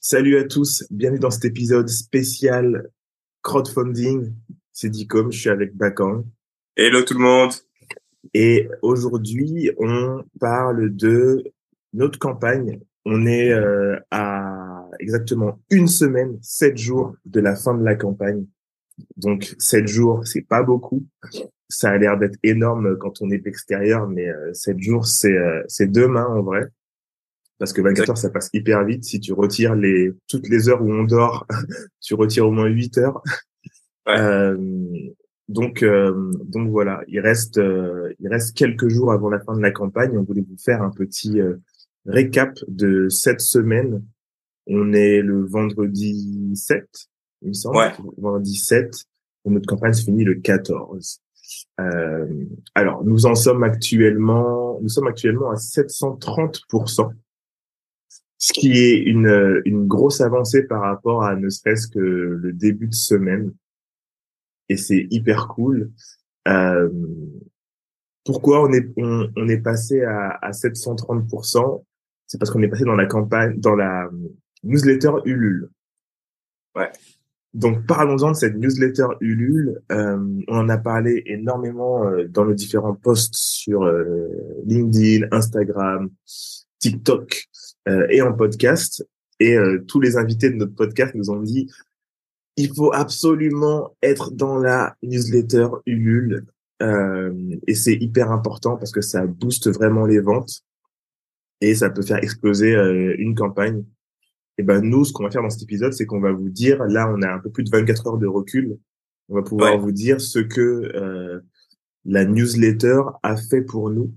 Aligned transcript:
Salut 0.00 0.38
à 0.38 0.44
tous, 0.44 0.84
bienvenue 0.90 1.18
dans 1.18 1.30
cet 1.30 1.44
épisode 1.46 1.88
spécial 1.88 2.90
crowdfunding. 3.42 4.34
C'est 4.72 4.90
Dicom, 4.90 5.32
je 5.32 5.38
suis 5.38 5.50
avec 5.50 5.74
Bakang. 5.74 6.24
Hello 6.76 7.02
tout 7.02 7.14
le 7.14 7.20
monde. 7.20 7.52
Et 8.34 8.68
aujourd'hui, 8.82 9.70
on 9.78 10.24
parle 10.40 10.94
de 10.94 11.44
notre 11.94 12.18
campagne. 12.18 12.80
On 13.04 13.26
est 13.26 13.50
euh, 13.50 13.98
à 14.10 14.86
exactement 14.98 15.60
une 15.70 15.88
semaine, 15.88 16.38
sept 16.42 16.76
jours 16.76 17.16
de 17.24 17.40
la 17.40 17.56
fin 17.56 17.74
de 17.74 17.84
la 17.84 17.94
campagne. 17.94 18.46
Donc 19.16 19.54
sept 19.58 19.86
jours, 19.86 20.26
c'est 20.26 20.46
pas 20.46 20.62
beaucoup. 20.62 21.06
Ça 21.68 21.90
a 21.90 21.98
l'air 21.98 22.18
d'être 22.18 22.38
énorme 22.42 22.96
quand 22.98 23.20
on 23.20 23.30
est 23.30 23.46
extérieur, 23.46 24.08
mais 24.08 24.28
euh, 24.28 24.52
sept 24.54 24.78
jours, 24.80 25.06
c'est 25.06 25.36
euh, 25.36 25.62
c'est 25.68 25.90
demain 25.90 26.26
en 26.26 26.42
vrai. 26.42 26.66
Parce 27.58 27.72
que 27.72 27.80
24 27.82 28.10
heures 28.10 28.18
ça 28.18 28.30
passe 28.30 28.50
hyper 28.52 28.84
vite. 28.84 29.04
Si 29.04 29.20
tu 29.20 29.32
retires 29.32 29.74
les 29.74 30.12
toutes 30.28 30.48
les 30.48 30.68
heures 30.68 30.82
où 30.82 30.92
on 30.92 31.04
dort 31.04 31.46
tu 32.00 32.14
retires 32.14 32.46
au 32.46 32.52
moins 32.52 32.68
8 32.68 32.98
heures. 32.98 33.22
Euh, 34.08 34.56
donc 35.48 35.82
euh, 35.82 36.32
donc 36.44 36.70
voilà. 36.70 37.02
Il 37.08 37.20
reste 37.20 37.58
euh, 37.58 38.12
il 38.20 38.28
reste 38.28 38.56
quelques 38.56 38.88
jours 38.88 39.12
avant 39.12 39.30
la 39.30 39.40
fin 39.40 39.56
de 39.56 39.62
la 39.62 39.70
campagne. 39.70 40.16
On 40.16 40.22
voulait 40.22 40.44
vous 40.48 40.58
faire 40.58 40.82
un 40.82 40.90
petit 40.90 41.40
euh, 41.40 41.56
récap 42.06 42.58
de 42.68 43.08
cette 43.08 43.40
semaine. 43.40 44.04
On 44.66 44.92
est 44.92 45.22
le 45.22 45.46
vendredi 45.46 46.52
7 46.54 46.86
il 47.42 47.48
me 47.48 47.52
semble 47.54 47.76
ouais. 47.76 47.92
vendredi 48.16 48.54
7 48.54 49.04
et 49.44 49.50
notre 49.50 49.66
campagne 49.66 49.92
se 49.92 50.04
finit 50.04 50.24
le 50.24 50.36
14 50.36 51.20
alors 52.74 53.04
nous 53.04 53.26
en 53.26 53.34
sommes 53.34 53.62
actuellement 53.62 54.78
nous 54.82 54.88
sommes 54.88 55.06
actuellement 55.06 55.50
à 55.50 55.54
730% 55.54 57.10
ce 58.38 58.52
qui 58.52 58.70
est 58.72 58.98
une, 58.98 59.60
une 59.64 59.86
grosse 59.86 60.20
avancée 60.20 60.62
par 60.62 60.82
rapport 60.82 61.24
à 61.24 61.34
ne 61.34 61.48
serait-ce 61.48 61.88
que 61.88 61.98
le 61.98 62.52
début 62.52 62.86
de 62.86 62.94
semaine. 62.94 63.52
Et 64.68 64.76
c'est 64.76 65.08
hyper 65.10 65.48
cool. 65.48 65.90
Euh, 66.46 66.88
pourquoi 68.24 68.62
on 68.62 68.72
est, 68.72 68.88
on, 68.96 69.28
on 69.36 69.48
est 69.48 69.60
passé 69.60 70.02
à, 70.02 70.38
à 70.40 70.52
730% 70.52 71.84
C'est 72.26 72.38
parce 72.38 72.50
qu'on 72.50 72.62
est 72.62 72.68
passé 72.68 72.84
dans 72.84 72.94
la 72.94 73.06
campagne, 73.06 73.58
dans 73.58 73.74
la 73.74 74.08
newsletter 74.62 75.12
Ulule. 75.24 75.68
Ouais. 76.76 76.90
Donc 77.58 77.86
parlons-en 77.86 78.30
de 78.30 78.36
cette 78.36 78.54
newsletter 78.54 79.08
Ulule. 79.20 79.80
Euh, 79.90 80.16
on 80.46 80.58
en 80.58 80.68
a 80.68 80.78
parlé 80.78 81.24
énormément 81.26 82.04
euh, 82.04 82.28
dans 82.28 82.44
nos 82.44 82.54
différents 82.54 82.94
posts 82.94 83.34
sur 83.34 83.82
euh, 83.82 84.28
LinkedIn, 84.64 85.26
Instagram, 85.32 86.08
TikTok 86.78 87.48
euh, 87.88 88.06
et 88.10 88.22
en 88.22 88.32
podcast. 88.32 89.04
Et 89.40 89.56
euh, 89.56 89.84
tous 89.88 90.00
les 90.00 90.16
invités 90.16 90.50
de 90.50 90.54
notre 90.54 90.76
podcast 90.76 91.16
nous 91.16 91.30
ont 91.30 91.42
dit 91.42 91.68
il 92.56 92.72
faut 92.72 92.92
absolument 92.92 93.96
être 94.04 94.30
dans 94.30 94.58
la 94.58 94.96
newsletter 95.02 95.66
Ulule. 95.84 96.46
Euh, 96.80 97.32
et 97.66 97.74
c'est 97.74 97.94
hyper 97.94 98.30
important 98.30 98.76
parce 98.76 98.92
que 98.92 99.00
ça 99.00 99.26
booste 99.26 99.68
vraiment 99.68 100.06
les 100.06 100.20
ventes 100.20 100.62
et 101.60 101.74
ça 101.74 101.90
peut 101.90 102.02
faire 102.02 102.22
exploser 102.22 102.72
une 103.18 103.34
campagne. 103.34 103.82
Et 104.58 104.62
ben 104.64 104.80
nous, 104.82 105.04
ce 105.04 105.12
qu'on 105.12 105.22
va 105.24 105.30
faire 105.30 105.42
dans 105.42 105.50
cet 105.50 105.62
épisode, 105.62 105.92
c'est 105.92 106.04
qu'on 106.06 106.20
va 106.20 106.32
vous 106.32 106.48
dire, 106.50 106.82
là, 106.84 107.08
on 107.14 107.22
a 107.22 107.28
un 107.32 107.38
peu 107.38 107.50
plus 107.50 107.64
de 107.64 107.70
24 107.70 108.06
heures 108.08 108.18
de 108.18 108.26
recul. 108.26 108.76
On 109.28 109.34
va 109.36 109.42
pouvoir 109.42 109.74
Ouais. 109.74 109.78
vous 109.78 109.92
dire 109.92 110.20
ce 110.20 110.38
que 110.40 110.60
euh, 110.60 111.40
la 112.04 112.24
newsletter 112.24 113.02
a 113.22 113.36
fait 113.36 113.62
pour 113.62 113.90
nous 113.90 114.12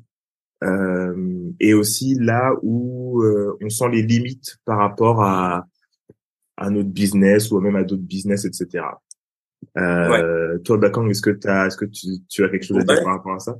euh, 0.63 1.49
et 1.59 1.73
aussi 1.73 2.15
là 2.15 2.53
où 2.61 3.21
euh, 3.23 3.57
on 3.61 3.69
sent 3.69 3.89
les 3.91 4.01
limites 4.03 4.57
par 4.65 4.77
rapport 4.79 5.21
à 5.23 5.65
à 6.57 6.69
notre 6.69 6.89
business 6.89 7.49
ou 7.51 7.59
même 7.59 7.75
à 7.75 7.83
d'autres 7.83 8.03
business, 8.03 8.45
etc. 8.45 8.83
Euh, 9.77 10.59
Toi, 10.59 10.77
Bakang, 10.77 11.09
est-ce 11.09 11.21
que 11.21 11.31
t'as, 11.31 11.65
est-ce 11.67 11.77
que 11.77 11.85
tu, 11.85 12.07
tu 12.29 12.43
as 12.43 12.49
quelque 12.49 12.65
chose 12.65 12.77
à 12.77 12.83
dire 12.83 12.95
Ouais. 12.97 13.03
par 13.03 13.13
rapport 13.13 13.33
à 13.33 13.39
ça? 13.39 13.57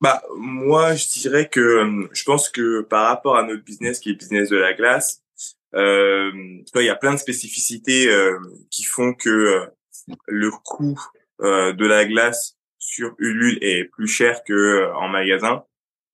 Bah 0.00 0.22
moi 0.36 0.94
je 0.94 1.08
dirais 1.20 1.48
que 1.48 1.60
euh, 1.60 2.08
je 2.12 2.24
pense 2.24 2.48
que 2.50 2.82
par 2.82 3.08
rapport 3.08 3.36
à 3.36 3.44
notre 3.46 3.64
business 3.64 3.98
qui 4.00 4.10
est 4.10 4.12
le 4.12 4.18
business 4.18 4.50
de 4.50 4.56
la 4.56 4.74
glace, 4.74 5.23
euh, 5.74 6.30
il 6.74 6.84
y 6.84 6.88
a 6.88 6.96
plein 6.96 7.14
de 7.14 7.18
spécificités 7.18 8.08
euh, 8.08 8.38
qui 8.70 8.84
font 8.84 9.12
que 9.14 9.28
euh, 9.28 9.66
le 10.26 10.50
coût 10.50 11.00
euh, 11.40 11.72
de 11.72 11.86
la 11.86 12.04
glace 12.04 12.56
sur 12.78 13.14
Ulule 13.18 13.58
est 13.60 13.84
plus 13.84 14.06
cher 14.06 14.44
que 14.44 14.52
euh, 14.52 14.94
en 14.94 15.08
magasin. 15.08 15.64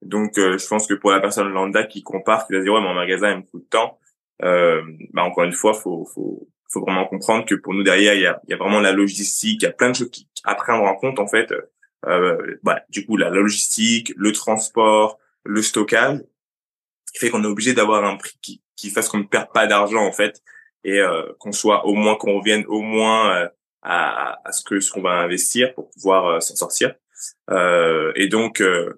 Donc 0.03 0.39
euh, 0.39 0.57
je 0.57 0.67
pense 0.67 0.87
que 0.87 0.95
pour 0.95 1.11
la 1.11 1.21
personne 1.21 1.51
lambda 1.51 1.85
qui 1.85 2.03
compare, 2.03 2.47
qui 2.47 2.55
va 2.55 2.61
dire 2.61 2.73
ouais 2.73 2.81
mais 2.81 2.89
en 2.89 2.95
magasin 2.95 3.33
il 3.33 3.37
me 3.39 3.43
coûte 3.43 3.69
tant, 3.69 3.99
bah 4.41 5.23
encore 5.23 5.45
une 5.45 5.53
fois 5.53 5.75
faut 5.75 6.07
faut 6.07 6.49
faut 6.71 6.81
vraiment 6.81 7.07
comprendre 7.07 7.45
que 7.45 7.55
pour 7.55 7.75
nous 7.75 7.83
derrière 7.83 8.15
il 8.15 8.23
y 8.23 8.27
a 8.27 8.41
y 8.49 8.55
a 8.55 8.57
vraiment 8.57 8.81
la 8.81 8.93
logistique, 8.93 9.63
il 9.63 9.67
y 9.67 9.69
a 9.69 9.73
plein 9.73 9.91
de 9.91 9.97
choses 9.97 10.11
à 10.45 10.55
prendre 10.55 10.85
en 10.85 10.95
compte 10.95 11.19
en 11.19 11.27
fait. 11.27 11.53
Bah, 12.63 12.81
du 12.89 13.05
coup 13.05 13.19
la 13.19 13.29
logistique, 13.29 14.15
le 14.17 14.33
transport, 14.33 15.19
le 15.45 15.61
stockage, 15.61 16.21
qui 17.13 17.19
fait 17.19 17.29
qu'on 17.29 17.45
est 17.45 17.47
obligé 17.47 17.75
d'avoir 17.75 18.05
un 18.05 18.17
prix 18.17 18.39
qui, 18.41 18.63
qui 18.81 18.91
fasse 18.91 19.09
qu'on 19.09 19.19
ne 19.19 19.25
perde 19.25 19.53
pas 19.53 19.67
d'argent 19.67 20.05
en 20.05 20.13
fait 20.13 20.43
et 20.85 20.99
euh, 20.99 21.33
qu'on 21.39 21.53
soit 21.53 21.85
au 21.87 21.95
moins 21.95 22.17
qu'on 22.17 22.39
revienne 22.39 22.65
au 22.67 22.81
moins 22.81 23.37
euh, 23.37 23.49
à, 23.83 24.41
à 24.49 24.53
ce 24.53 24.63
que 24.65 24.81
ce 24.81 24.91
qu'on 24.93 25.03
va 25.03 25.13
investir 25.21 25.75
pour 25.75 25.91
pouvoir 25.91 26.27
euh, 26.27 26.41
s'en 26.41 26.57
sortir. 26.57 26.95
Euh, 27.51 28.13
et 28.15 28.29
donc 28.29 28.61
euh, 28.61 28.95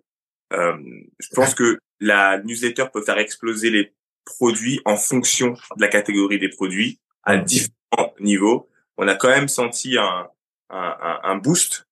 je 0.53 1.29
pense 1.35 1.55
que 1.55 1.79
la 2.01 2.39
newsletter 2.43 2.87
peut 2.93 3.03
faire 3.03 3.19
exploser 3.19 3.71
les 3.71 3.95
produits 4.25 4.81
en 4.85 4.97
fonction 4.97 5.53
de 5.77 5.81
la 5.81 5.89
catégorie 5.89 6.39
des 6.39 6.49
produits 6.49 7.01
à 7.25 7.37
Mhm. 7.37 7.45
différents 7.45 8.15
niveaux. 8.21 8.69
On 8.97 9.09
a 9.09 9.15
quand 9.15 9.29
même 9.29 9.49
senti 9.49 9.97
un, 9.99 10.29
un, 10.71 10.97
un, 11.01 11.21
un 11.25 11.37
boost, 11.37 11.89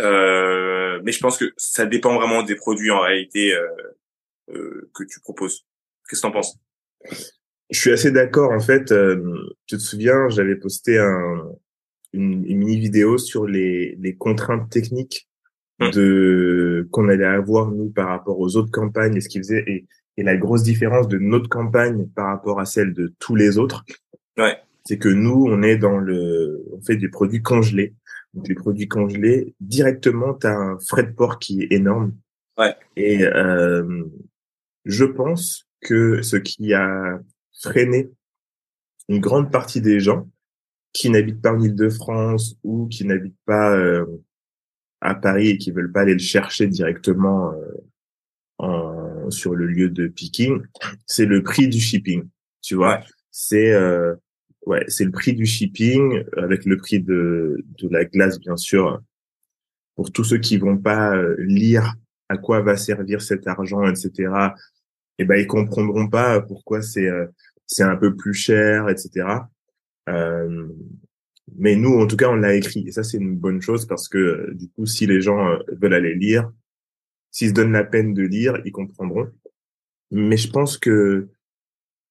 euh, 0.00 1.00
mais 1.04 1.12
je 1.12 1.20
pense 1.20 1.38
que 1.38 1.52
ça 1.56 1.86
dépend 1.86 2.14
vraiment 2.14 2.42
des 2.42 2.56
produits 2.56 2.90
en 2.90 3.00
réalité 3.00 3.54
euh, 3.54 3.68
euh, 4.50 4.90
que 4.94 5.04
tu 5.04 5.20
proposes. 5.20 5.64
Qu'est-ce 6.08 6.20
que 6.22 6.26
t'en 6.26 6.32
penses? 6.32 6.56
Je 7.70 7.80
suis 7.80 7.92
assez 7.92 8.10
d'accord. 8.10 8.52
En 8.52 8.60
fait, 8.60 8.92
euh, 8.92 9.22
tu 9.66 9.76
te 9.76 9.82
souviens, 9.82 10.28
j'avais 10.28 10.56
posté 10.56 10.98
un, 10.98 11.48
une, 12.12 12.44
une 12.44 12.58
mini 12.58 12.78
vidéo 12.78 13.18
sur 13.18 13.46
les, 13.46 13.96
les 14.00 14.14
contraintes 14.14 14.70
techniques 14.70 15.28
Hmm. 15.82 15.90
de 15.90 16.88
qu'on 16.90 17.08
allait 17.08 17.24
avoir 17.24 17.70
nous 17.70 17.90
par 17.90 18.08
rapport 18.08 18.38
aux 18.38 18.56
autres 18.56 18.70
campagnes 18.70 19.16
et 19.16 19.20
ce 19.20 19.28
qu'ils 19.28 19.40
faisaient 19.42 19.64
et, 19.66 19.86
et 20.16 20.22
la 20.22 20.36
grosse 20.36 20.62
différence 20.62 21.08
de 21.08 21.18
notre 21.18 21.48
campagne 21.48 22.06
par 22.14 22.26
rapport 22.26 22.60
à 22.60 22.66
celle 22.66 22.92
de 22.92 23.14
tous 23.18 23.34
les 23.34 23.58
autres. 23.58 23.84
Ouais. 24.36 24.58
C'est 24.84 24.98
que 24.98 25.08
nous, 25.08 25.46
on 25.48 25.62
est 25.62 25.78
dans 25.78 25.96
le, 25.96 26.62
on 26.72 26.80
fait 26.82 26.96
des 26.96 27.08
produits 27.08 27.42
congelés. 27.42 27.94
Donc 28.34 28.48
les 28.48 28.54
produits 28.54 28.88
congelés, 28.88 29.54
directement, 29.60 30.34
tu 30.34 30.46
as 30.46 30.56
un 30.56 30.78
frais 30.78 31.04
de 31.04 31.12
port 31.12 31.38
qui 31.38 31.62
est 31.62 31.72
énorme. 31.72 32.14
Ouais. 32.58 32.74
Et 32.96 33.24
euh, 33.24 34.04
je 34.84 35.04
pense 35.04 35.66
que 35.82 36.22
ce 36.22 36.36
qui 36.36 36.72
a 36.72 37.20
freiné 37.60 38.10
une 39.08 39.20
grande 39.20 39.50
partie 39.52 39.80
des 39.80 40.00
gens 40.00 40.28
qui 40.92 41.10
n'habitent 41.10 41.42
pas 41.42 41.52
en 41.52 41.60
Île-de-France 41.60 42.56
ou 42.62 42.86
qui 42.86 43.04
n'habitent 43.04 43.40
pas 43.44 43.76
euh, 43.76 44.06
à 45.00 45.14
Paris 45.14 45.48
et 45.48 45.58
qui 45.58 45.70
veulent 45.70 45.92
pas 45.92 46.02
aller 46.02 46.12
le 46.14 46.18
chercher 46.18 46.66
directement 46.68 47.52
euh, 47.52 47.84
en, 48.58 49.30
sur 49.30 49.54
le 49.54 49.66
lieu 49.66 49.88
de 49.88 50.06
picking, 50.06 50.62
c'est 51.06 51.26
le 51.26 51.42
prix 51.42 51.68
du 51.68 51.80
shipping. 51.80 52.28
Tu 52.60 52.76
vois, 52.76 53.00
c'est 53.30 53.72
euh, 53.72 54.14
ouais, 54.66 54.84
c'est 54.88 55.04
le 55.04 55.10
prix 55.10 55.34
du 55.34 55.44
shipping 55.44 56.22
avec 56.36 56.64
le 56.64 56.76
prix 56.76 57.00
de 57.00 57.64
de 57.78 57.88
la 57.88 58.04
glace 58.04 58.38
bien 58.38 58.56
sûr. 58.56 59.00
Pour 59.96 60.12
tous 60.12 60.24
ceux 60.24 60.38
qui 60.38 60.56
vont 60.56 60.78
pas 60.78 61.14
euh, 61.14 61.34
lire 61.38 61.94
à 62.28 62.38
quoi 62.38 62.62
va 62.62 62.76
servir 62.76 63.20
cet 63.20 63.46
argent, 63.46 63.86
etc. 63.86 64.30
Eh 65.22 65.24
ben 65.24 65.36
ils 65.36 65.46
comprendront 65.46 66.08
pas 66.08 66.40
pourquoi 66.40 66.82
c'est 66.82 67.06
euh, 67.08 67.26
c'est 67.66 67.84
un 67.84 67.96
peu 67.96 68.14
plus 68.16 68.34
cher, 68.34 68.88
etc. 68.88 69.26
Euh, 70.08 70.68
mais 71.56 71.76
nous, 71.76 72.00
en 72.00 72.06
tout 72.06 72.16
cas, 72.16 72.28
on 72.28 72.34
l'a 72.36 72.54
écrit. 72.54 72.84
Et 72.88 72.92
ça, 72.92 73.02
c'est 73.04 73.18
une 73.18 73.36
bonne 73.36 73.60
chose 73.62 73.86
parce 73.86 74.08
que, 74.08 74.18
euh, 74.18 74.54
du 74.54 74.68
coup, 74.70 74.84
si 74.86 75.06
les 75.06 75.20
gens 75.20 75.48
euh, 75.48 75.58
veulent 75.80 75.94
aller 75.94 76.14
lire, 76.14 76.50
s'ils 77.30 77.50
se 77.50 77.54
donnent 77.54 77.72
la 77.72 77.84
peine 77.84 78.14
de 78.14 78.22
lire, 78.22 78.60
ils 78.64 78.72
comprendront. 78.72 79.28
Mais 80.10 80.36
je 80.36 80.50
pense 80.50 80.76
que, 80.76 81.28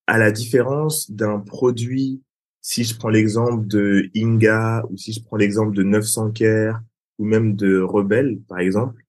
à 0.06 0.18
la 0.18 0.32
différence 0.32 1.10
d'un 1.10 1.38
produit, 1.38 2.22
si 2.60 2.84
je 2.84 2.96
prends 2.96 3.08
l'exemple 3.08 3.66
de 3.66 4.08
Inga 4.16 4.84
ou 4.90 4.96
si 4.96 5.12
je 5.12 5.22
prends 5.22 5.36
l'exemple 5.36 5.74
de 5.74 5.82
900 5.82 6.32
Care 6.32 6.80
ou 7.18 7.24
même 7.24 7.54
de 7.56 7.78
Rebelle, 7.80 8.40
par 8.48 8.58
exemple, 8.58 9.04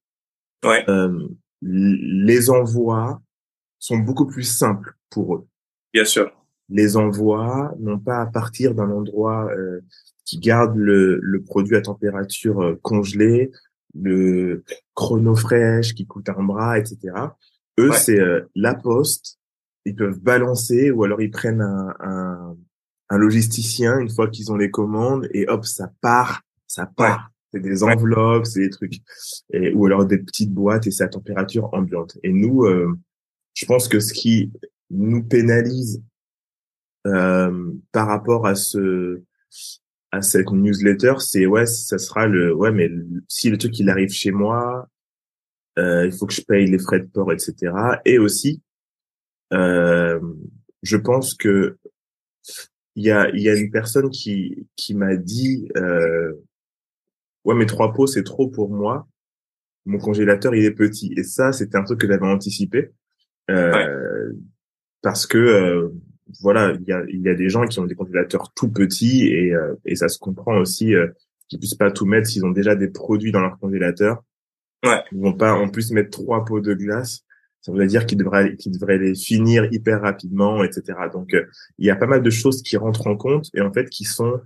Ouais. 0.64 0.84
euh, 0.88 1.26
les 1.62 2.50
envois 2.50 3.20
sont 3.84 3.98
beaucoup 3.98 4.26
plus 4.26 4.44
simples 4.44 4.94
pour 5.10 5.36
eux 5.36 5.46
Bien 5.92 6.04
sûr. 6.04 6.32
les 6.68 6.96
envois 6.96 7.74
n'ont 7.78 7.98
pas 7.98 8.20
à 8.20 8.26
partir 8.26 8.74
d'un 8.74 8.90
endroit 8.90 9.50
euh, 9.52 9.80
qui 10.24 10.38
gardent 10.38 10.76
le, 10.76 11.18
le 11.22 11.42
produit 11.42 11.76
à 11.76 11.82
température 11.82 12.62
euh, 12.62 12.78
congelée, 12.82 13.50
le 13.94 14.64
chrono 14.94 15.36
fraîche 15.36 15.94
qui 15.94 16.06
coûte 16.06 16.28
un 16.30 16.42
bras, 16.42 16.78
etc. 16.78 16.96
Eux, 17.78 17.92
c'est 17.92 18.18
euh, 18.18 18.40
la 18.54 18.74
poste. 18.74 19.38
Ils 19.84 19.94
peuvent 19.94 20.18
balancer 20.18 20.90
ou 20.90 21.04
alors 21.04 21.20
ils 21.20 21.30
prennent 21.30 21.60
un, 21.60 21.94
un, 22.00 22.56
un 23.10 23.18
logisticien 23.18 23.98
une 23.98 24.08
fois 24.08 24.28
qu'ils 24.28 24.50
ont 24.50 24.56
les 24.56 24.70
commandes 24.70 25.28
et 25.34 25.46
hop, 25.46 25.66
ça 25.66 25.92
part, 26.00 26.40
ça 26.66 26.86
part. 26.86 27.30
C'est 27.52 27.60
des 27.60 27.84
enveloppes, 27.84 28.46
c'est 28.46 28.62
des 28.62 28.70
trucs, 28.70 29.00
et, 29.52 29.72
ou 29.74 29.86
alors 29.86 30.06
des 30.06 30.18
petites 30.18 30.52
boîtes 30.52 30.86
et 30.86 30.90
c'est 30.90 31.04
à 31.04 31.08
température 31.08 31.72
ambiante. 31.74 32.16
Et 32.24 32.32
nous, 32.32 32.64
euh, 32.64 32.98
je 33.54 33.66
pense 33.66 33.88
que 33.88 34.00
ce 34.00 34.12
qui 34.12 34.52
nous 34.90 35.22
pénalise 35.22 36.02
euh, 37.06 37.72
par 37.92 38.08
rapport 38.08 38.46
à 38.46 38.54
ce 38.54 39.22
à 40.10 40.22
cette 40.22 40.50
newsletter, 40.52 41.14
c'est 41.18 41.46
ouais, 41.46 41.66
ça 41.66 41.98
sera 41.98 42.26
le 42.26 42.54
ouais, 42.54 42.70
mais 42.70 42.88
si 43.28 43.50
le 43.50 43.58
truc 43.58 43.78
il 43.80 43.90
arrive 43.90 44.10
chez 44.10 44.30
moi, 44.30 44.88
euh, 45.78 46.06
il 46.06 46.12
faut 46.12 46.26
que 46.26 46.34
je 46.34 46.42
paye 46.42 46.66
les 46.66 46.78
frais 46.78 47.00
de 47.00 47.06
port, 47.06 47.32
etc. 47.32 47.72
Et 48.04 48.18
aussi, 48.18 48.62
euh, 49.52 50.20
je 50.82 50.96
pense 50.96 51.34
que 51.34 51.78
il 52.94 53.04
y 53.04 53.10
a 53.10 53.28
il 53.30 53.42
y 53.42 53.48
a 53.48 53.56
une 53.56 53.70
personne 53.70 54.10
qui 54.10 54.68
qui 54.76 54.94
m'a 54.94 55.16
dit 55.16 55.68
euh, 55.76 56.32
ouais, 57.44 57.54
mais 57.54 57.66
trois 57.66 57.92
pots 57.92 58.06
c'est 58.06 58.22
trop 58.24 58.48
pour 58.48 58.70
moi. 58.70 59.08
Mon 59.84 59.98
congélateur 59.98 60.54
il 60.54 60.64
est 60.64 60.70
petit 60.70 61.12
et 61.16 61.24
ça 61.24 61.52
c'était 61.52 61.76
un 61.76 61.84
truc 61.84 62.00
que 62.00 62.06
j'avais 62.06 62.26
anticipé 62.26 62.92
euh, 63.50 64.32
parce 65.02 65.26
que 65.26 65.38
euh, 65.38 65.88
voilà, 66.40 66.74
il 66.80 66.88
y 66.88 66.92
a, 66.92 67.04
y 67.08 67.28
a 67.28 67.34
des 67.34 67.48
gens 67.48 67.66
qui 67.66 67.78
ont 67.78 67.84
des 67.84 67.94
congélateurs 67.94 68.52
tout 68.54 68.70
petits 68.70 69.28
et, 69.28 69.54
euh, 69.54 69.74
et 69.84 69.96
ça 69.96 70.08
se 70.08 70.18
comprend 70.18 70.56
aussi 70.56 70.94
euh, 70.94 71.08
qu'ils 71.48 71.58
puissent 71.58 71.74
pas 71.74 71.90
tout 71.90 72.06
mettre 72.06 72.28
s'ils 72.28 72.44
ont 72.44 72.50
déjà 72.50 72.74
des 72.74 72.88
produits 72.88 73.32
dans 73.32 73.40
leur 73.40 73.58
congélateur. 73.58 74.22
Ouais. 74.84 75.02
Ils 75.12 75.20
vont 75.20 75.34
pas 75.34 75.54
en 75.54 75.68
plus 75.68 75.92
mettre 75.92 76.10
trois 76.10 76.44
pots 76.44 76.60
de 76.60 76.74
glace. 76.74 77.24
Ça 77.60 77.72
veut 77.72 77.86
dire 77.86 78.04
qu'ils 78.04 78.18
devraient, 78.18 78.56
qu'ils 78.56 78.72
devraient 78.72 78.98
les 78.98 79.14
finir 79.14 79.66
hyper 79.72 80.02
rapidement, 80.02 80.62
etc. 80.64 80.98
Donc, 81.12 81.32
euh, 81.32 81.46
il 81.78 81.86
y 81.86 81.90
a 81.90 81.96
pas 81.96 82.06
mal 82.06 82.22
de 82.22 82.30
choses 82.30 82.62
qui 82.62 82.76
rentrent 82.76 83.06
en 83.06 83.16
compte 83.16 83.48
et 83.54 83.62
en 83.62 83.72
fait 83.72 83.88
qui 83.88 84.04
sont 84.04 84.40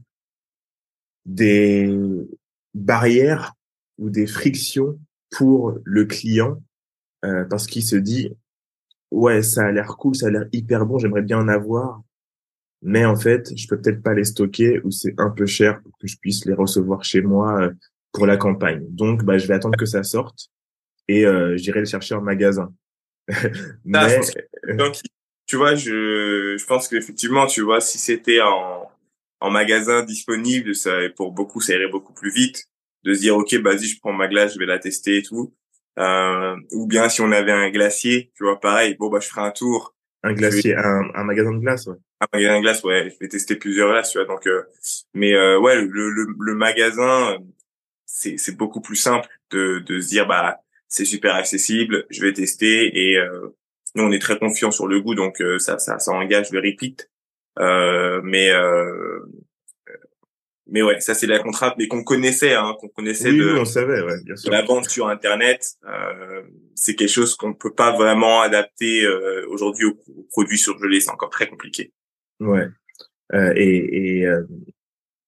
des 1.26 1.92
barrières 2.74 3.54
ou 3.98 4.10
des 4.10 4.26
frictions 4.26 4.98
pour 5.30 5.78
le 5.84 6.04
client 6.04 6.62
euh, 7.24 7.44
parce 7.44 7.66
qu'il 7.66 7.82
se 7.82 7.96
dit 7.96 8.32
ouais, 9.10 9.43
ça 9.43 9.66
a 9.66 9.72
l'air 9.72 9.96
cool, 9.96 10.14
ça 10.14 10.26
a 10.26 10.31
l'air 10.31 10.46
hyper 10.52 10.87
bon, 10.87 10.99
j'aimerais 10.99 11.22
bien 11.22 11.38
en 11.38 11.49
avoir. 11.49 12.02
Mais 12.82 13.05
en 13.05 13.16
fait, 13.16 13.56
je 13.56 13.66
peux 13.66 13.81
peut-être 13.81 14.02
pas 14.02 14.14
les 14.14 14.25
stocker 14.25 14.81
ou 14.84 14.90
c'est 14.90 15.14
un 15.19 15.31
peu 15.31 15.46
cher 15.46 15.81
pour 15.82 15.99
que 15.99 16.06
je 16.06 16.16
puisse 16.19 16.44
les 16.44 16.55
recevoir 16.55 17.05
chez 17.05 17.20
moi 17.20 17.60
euh, 17.60 17.70
pour 18.12 18.26
la 18.26 18.37
campagne. 18.37 18.84
Donc, 18.90 19.25
bah, 19.25 19.37
je 19.37 19.46
vais 19.49 19.55
attendre 19.55 19.76
que 19.76 19.87
ça 19.87 20.02
sorte 20.05 20.50
et 21.08 21.26
euh, 21.26 21.56
j'irai 21.56 21.81
le 21.81 21.87
chercher 21.87 22.14
en 22.14 22.20
magasin. 22.20 22.72
Mais... 23.84 24.20
Donc, 24.76 25.00
tu 25.46 25.56
vois, 25.56 25.75
je, 25.75 26.56
je 26.58 26.66
pense 26.66 26.88
qu'effectivement, 26.88 27.46
tu 27.46 27.62
vois, 27.62 27.81
si 27.81 27.99
c'était 27.99 28.40
en, 28.40 28.88
en 29.40 29.50
magasin 29.50 30.05
disponible, 30.05 30.75
ça, 30.75 30.93
pour 31.16 31.32
beaucoup, 31.32 31.60
ça 31.60 31.75
irait 31.75 31.88
beaucoup 31.88 32.12
plus 32.12 32.31
vite. 32.31 32.64
De 33.05 33.14
se 33.14 33.20
dire, 33.20 33.37
OK, 33.37 33.55
vas-y, 33.55 33.87
je 33.87 33.99
prends 34.00 34.12
ma 34.12 34.28
glace, 34.28 34.55
je 34.55 34.58
vais 34.58 34.66
la 34.66 34.78
tester 34.78 35.19
et 35.19 35.22
tout. 35.22 35.55
Euh, 35.98 36.56
ou 36.72 36.86
bien 36.86 37.08
si 37.08 37.20
on 37.20 37.32
avait 37.32 37.52
un 37.52 37.70
glacier, 37.70 38.30
tu 38.36 38.44
vois, 38.44 38.60
pareil, 38.60 38.94
bon, 38.98 39.08
bah, 39.10 39.18
je 39.20 39.28
ferai 39.28 39.42
un 39.42 39.50
tour. 39.50 39.94
Un 40.22 40.32
glacier, 40.32 40.74
un, 40.76 41.02
un 41.14 41.24
magasin 41.24 41.52
de 41.52 41.58
glace, 41.58 41.86
ouais. 41.86 41.96
Un 42.20 42.26
magasin 42.32 42.56
de 42.56 42.62
glace, 42.62 42.82
ouais. 42.84 43.10
Je 43.10 43.16
vais 43.20 43.28
tester 43.28 43.56
plusieurs 43.56 43.90
glaces, 43.90 44.10
tu 44.12 44.18
vois. 44.18 44.26
Donc, 44.26 44.46
euh, 44.46 44.62
mais 45.14 45.34
euh, 45.34 45.58
ouais, 45.60 45.76
le, 45.76 46.10
le, 46.10 46.26
le 46.38 46.54
magasin, 46.54 47.36
c'est 48.06 48.36
c'est 48.38 48.56
beaucoup 48.56 48.80
plus 48.80 48.96
simple 48.96 49.28
de 49.50 49.80
de 49.80 50.00
se 50.00 50.08
dire 50.08 50.26
bah 50.26 50.60
c'est 50.88 51.04
super 51.04 51.34
accessible, 51.34 52.06
je 52.10 52.22
vais 52.22 52.32
tester 52.32 53.10
et 53.10 53.18
euh, 53.18 53.54
nous 53.94 54.04
on 54.04 54.10
est 54.12 54.18
très 54.18 54.38
confiant 54.38 54.70
sur 54.70 54.86
le 54.86 55.00
goût, 55.00 55.14
donc 55.14 55.40
euh, 55.40 55.58
ça 55.58 55.78
ça 55.78 55.98
ça 55.98 56.12
engage 56.12 56.50
le 56.50 56.60
repeat. 56.60 57.10
Euh, 57.58 58.20
mais 58.24 58.50
euh, 58.50 59.20
mais 60.69 60.82
ouais, 60.82 61.00
ça 61.00 61.15
c'est 61.15 61.26
la 61.26 61.38
contrainte, 61.38 61.75
mais 61.79 61.88
qu'on 61.88 62.05
connaissait, 62.05 62.55
hein, 62.55 62.76
qu'on 62.79 62.88
connaissait 62.88 63.31
oui, 63.31 63.38
de, 63.38 63.53
oui, 63.53 63.59
on 63.61 63.65
savait, 63.65 64.03
ouais, 64.03 64.23
bien 64.25 64.37
sûr. 64.37 64.50
de 64.50 64.55
la 64.55 64.62
vente 64.62 64.88
sur 64.88 65.09
Internet. 65.09 65.65
Euh, 65.87 66.43
c'est 66.75 66.94
quelque 66.94 67.11
chose 67.11 67.35
qu'on 67.35 67.49
ne 67.49 67.55
peut 67.55 67.75
pas 67.75 67.93
vraiment 67.97 68.43
adapter 68.43 69.05
euh, 69.05 69.47
aujourd'hui 69.49 69.87
aux, 69.87 69.99
aux, 70.15 70.26
produits 70.31 70.59
surgelés. 70.59 71.00
C'est 71.00 71.11
encore 71.11 71.31
très 71.31 71.49
compliqué. 71.49 71.93
Ouais. 72.41 72.69
Euh, 73.35 73.53
et 73.56 74.19
et, 74.19 74.26
euh, 74.26 74.43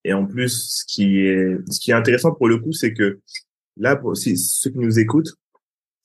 et 0.05 0.13
en 0.13 0.27
plus, 0.27 0.79
ce 0.79 0.85
qui 0.87 1.27
est 1.27 1.57
ce 1.71 1.81
qui 1.81 1.91
est 1.91 1.95
intéressant 1.95 2.33
pour 2.33 2.49
le 2.49 2.59
coup, 2.59 2.73
c'est 2.73 2.93
que 2.93 3.21
là, 3.77 3.97
pour 3.97 4.17
si, 4.17 4.37
ceux 4.37 4.71
qui 4.71 4.79
nous 4.79 4.99
écoutent, 4.99 5.35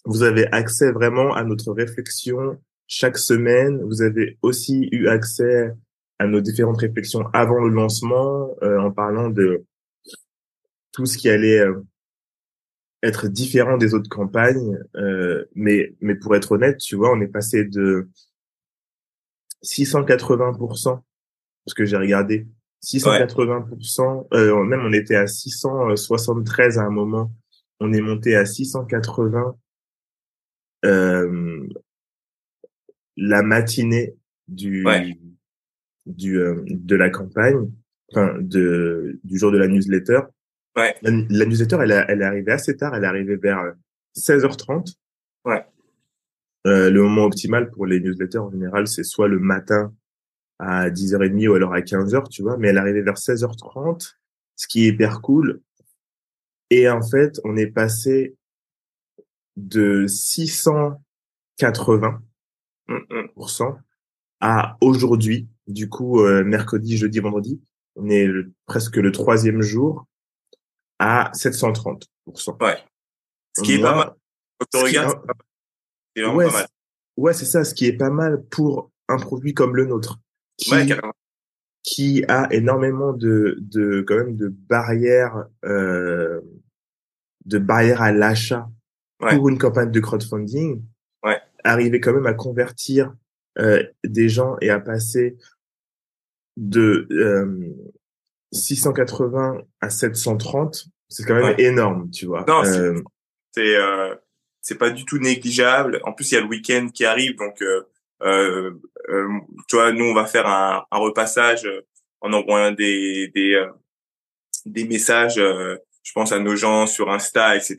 vous 0.06 0.24
avez 0.24 0.48
accès 0.54 0.92
vraiment 0.92 1.34
à 1.34 1.44
notre 1.44 1.72
réflexion 1.74 2.58
chaque 2.88 3.18
semaine. 3.18 3.82
Vous 3.84 4.02
avez 4.02 4.38
aussi 4.42 4.88
eu 4.92 5.08
accès 5.08 5.72
à 6.20 6.28
nos 6.28 6.42
différentes 6.42 6.80
réflexions 6.80 7.28
avant 7.34 7.60
le 7.60 7.70
lancement, 7.70 8.56
euh, 8.62 8.80
en 8.80 8.92
parlant 8.92 9.30
de 9.30 9.66
tout 10.92 11.06
ce 11.06 11.18
qui 11.18 11.30
allait 11.30 11.60
euh, 11.60 11.82
être 13.04 13.28
différent 13.28 13.78
des 13.78 13.94
autres 13.94 14.10
campagnes. 14.10 14.78
Euh, 14.96 15.46
mais, 15.56 15.94
mais 16.00 16.16
pour 16.16 16.36
être 16.36 16.54
honnête, 16.54 16.78
tu 16.78 16.96
vois, 16.96 17.12
on 17.12 17.20
est 17.22 17.28
passé 17.28 17.66
de 17.66 18.10
680%, 19.64 21.02
parce 21.66 21.74
que 21.76 21.86
j'ai 21.86 21.98
regardé, 21.98 22.48
680%, 22.84 24.28
ouais. 24.32 24.68
même 24.68 24.82
on 24.86 24.94
était 24.94 25.16
à 25.16 25.28
673 25.28 26.78
à 26.78 26.84
un 26.84 26.92
moment, 26.92 27.32
on 27.80 27.92
est 27.92 28.02
monté 28.02 28.36
à 28.36 28.46
680 28.46 29.58
la 33.18 33.42
matinée 33.42 34.16
du, 34.48 34.86
ouais 34.86 35.18
du 36.06 36.40
euh, 36.40 36.64
de 36.68 36.96
la 36.96 37.10
campagne, 37.10 37.70
enfin 38.12 38.36
de 38.40 39.20
du 39.24 39.38
jour 39.38 39.52
de 39.52 39.58
la 39.58 39.68
newsletter. 39.68 40.22
Ouais. 40.76 40.96
La, 41.02 41.12
la 41.30 41.46
newsletter, 41.46 41.78
elle, 41.82 41.92
a, 41.92 42.10
elle 42.10 42.22
est 42.22 42.26
arrivée 42.26 42.52
assez 42.52 42.76
tard. 42.76 42.96
Elle 42.96 43.04
est 43.04 43.08
arrivée 43.08 43.38
vers 43.38 43.74
16h30. 44.18 44.96
Ouais. 45.46 45.66
Euh, 46.68 46.90
le 46.90 47.04
moment 47.04 47.26
optimal 47.26 47.70
pour 47.70 47.86
les 47.86 48.00
newsletters 48.00 48.40
en 48.40 48.52
général, 48.52 48.88
c'est 48.88 49.04
soit 49.04 49.28
le 49.28 49.40
matin 49.40 49.94
à 50.58 50.90
10h30 50.90 51.48
ou 51.48 51.54
alors 51.54 51.74
à 51.74 51.82
15h, 51.82 52.30
tu 52.30 52.42
vois. 52.42 52.58
Mais 52.58 52.70
elle 52.70 52.78
est 52.78 52.80
arrivée 52.80 53.02
vers 53.02 53.16
16h30, 53.16 54.16
ce 54.56 54.68
qui 54.68 54.86
est 54.86 54.90
hyper 54.90 55.22
cool. 55.22 55.62
Et 56.72 56.90
en 56.90 57.02
fait, 57.02 57.40
on 57.44 57.56
est 57.56 57.68
passé 57.68 58.36
de 59.56 60.08
680 60.08 62.22
à 64.42 64.78
aujourd'hui 64.82 65.48
du 65.68 65.90
coup, 65.90 66.22
euh, 66.22 66.44
mercredi, 66.44 66.98
jeudi, 66.98 67.20
vendredi, 67.20 67.62
on 67.96 68.10
est 68.10 68.26
le, 68.26 68.52
presque 68.66 68.98
le 68.98 69.12
troisième 69.12 69.62
jour 69.62 70.06
à 71.00 71.32
730%. 71.34 72.62
Ouais. 72.62 72.78
Ce 73.58 73.64
qui 73.64 73.76
est 73.76 73.82
pas 73.82 73.96
mal. 73.96 74.14
Quand 74.60 74.80
tu 74.80 74.86
regardes, 74.86 75.22
c'est 76.16 76.22
vraiment 76.22 76.38
ouais, 76.38 76.48
pas 76.48 76.54
mal. 76.54 76.68
Ouais, 77.18 77.34
c'est 77.34 77.46
ça. 77.46 77.64
Ce 77.64 77.74
qui 77.74 77.86
est 77.86 77.98
pas 77.98 78.10
mal 78.10 78.44
pour 78.46 78.92
un 79.08 79.18
produit 79.18 79.54
comme 79.54 79.76
le 79.76 79.86
nôtre. 79.86 80.20
Qui, 80.58 80.72
ouais. 80.72 80.88
Qui 81.84 82.26
a 82.28 82.52
énormément 82.52 83.14
de, 83.14 83.58
de, 83.60 84.04
quand 84.08 84.16
même, 84.16 84.36
de 84.36 84.48
barrières, 84.48 85.46
euh, 85.64 86.42
de 87.46 87.58
barrières 87.60 88.02
à 88.02 88.12
l'achat 88.12 88.70
ouais. 89.22 89.36
pour 89.36 89.50
une 89.50 89.58
campagne 89.58 89.92
de 89.92 90.00
crowdfunding. 90.00 90.84
Ouais. 91.24 91.40
Arriver 91.64 92.00
quand 92.00 92.14
même 92.14 92.26
à 92.26 92.34
convertir 92.34 93.14
des 94.04 94.30
gens 94.30 94.58
et 94.62 94.70
à 94.70 94.80
passer 94.80 95.38
de 96.58 97.08
euh, 97.12 97.70
680 98.52 99.62
à 99.82 99.90
730, 99.90 100.88
c'est 101.10 101.24
quand 101.26 101.36
même 101.36 101.44
Ouais. 101.56 101.62
énorme, 101.62 102.10
tu 102.12 102.26
vois. 102.26 102.46
Non, 102.48 102.64
c'est- 102.64 102.80
Euh, 102.80 103.02
C'est 104.62 104.74
euh, 104.74 104.78
pas 104.80 104.90
du 104.90 105.06
tout 105.06 105.18
négligeable. 105.20 106.02
En 106.04 106.12
plus, 106.12 106.32
il 106.32 106.36
y 106.36 106.38
a 106.38 106.42
le 106.42 106.48
week-end 106.48 106.90
qui 106.94 107.06
arrive, 107.06 107.36
donc 107.38 107.62
euh, 107.62 107.84
euh, 108.24 108.72
euh, 109.10 109.28
tu 109.68 109.76
vois, 109.76 109.92
nous 109.92 110.06
on 110.06 110.14
va 110.14 110.26
faire 110.26 110.48
un, 110.48 110.86
un 110.92 110.98
repassage 110.98 111.66
euh, 111.66 111.82
en 112.22 112.34
envoyant 112.34 112.72
des 112.72 113.30
des 113.36 113.54
euh, 113.54 113.68
des 114.66 114.86
messages. 114.86 115.38
euh, 115.38 115.78
je 116.04 116.12
pense 116.14 116.32
à 116.32 116.40
nos 116.40 116.56
gens 116.56 116.86
sur 116.88 117.10
Insta, 117.12 117.56
etc. 117.56 117.78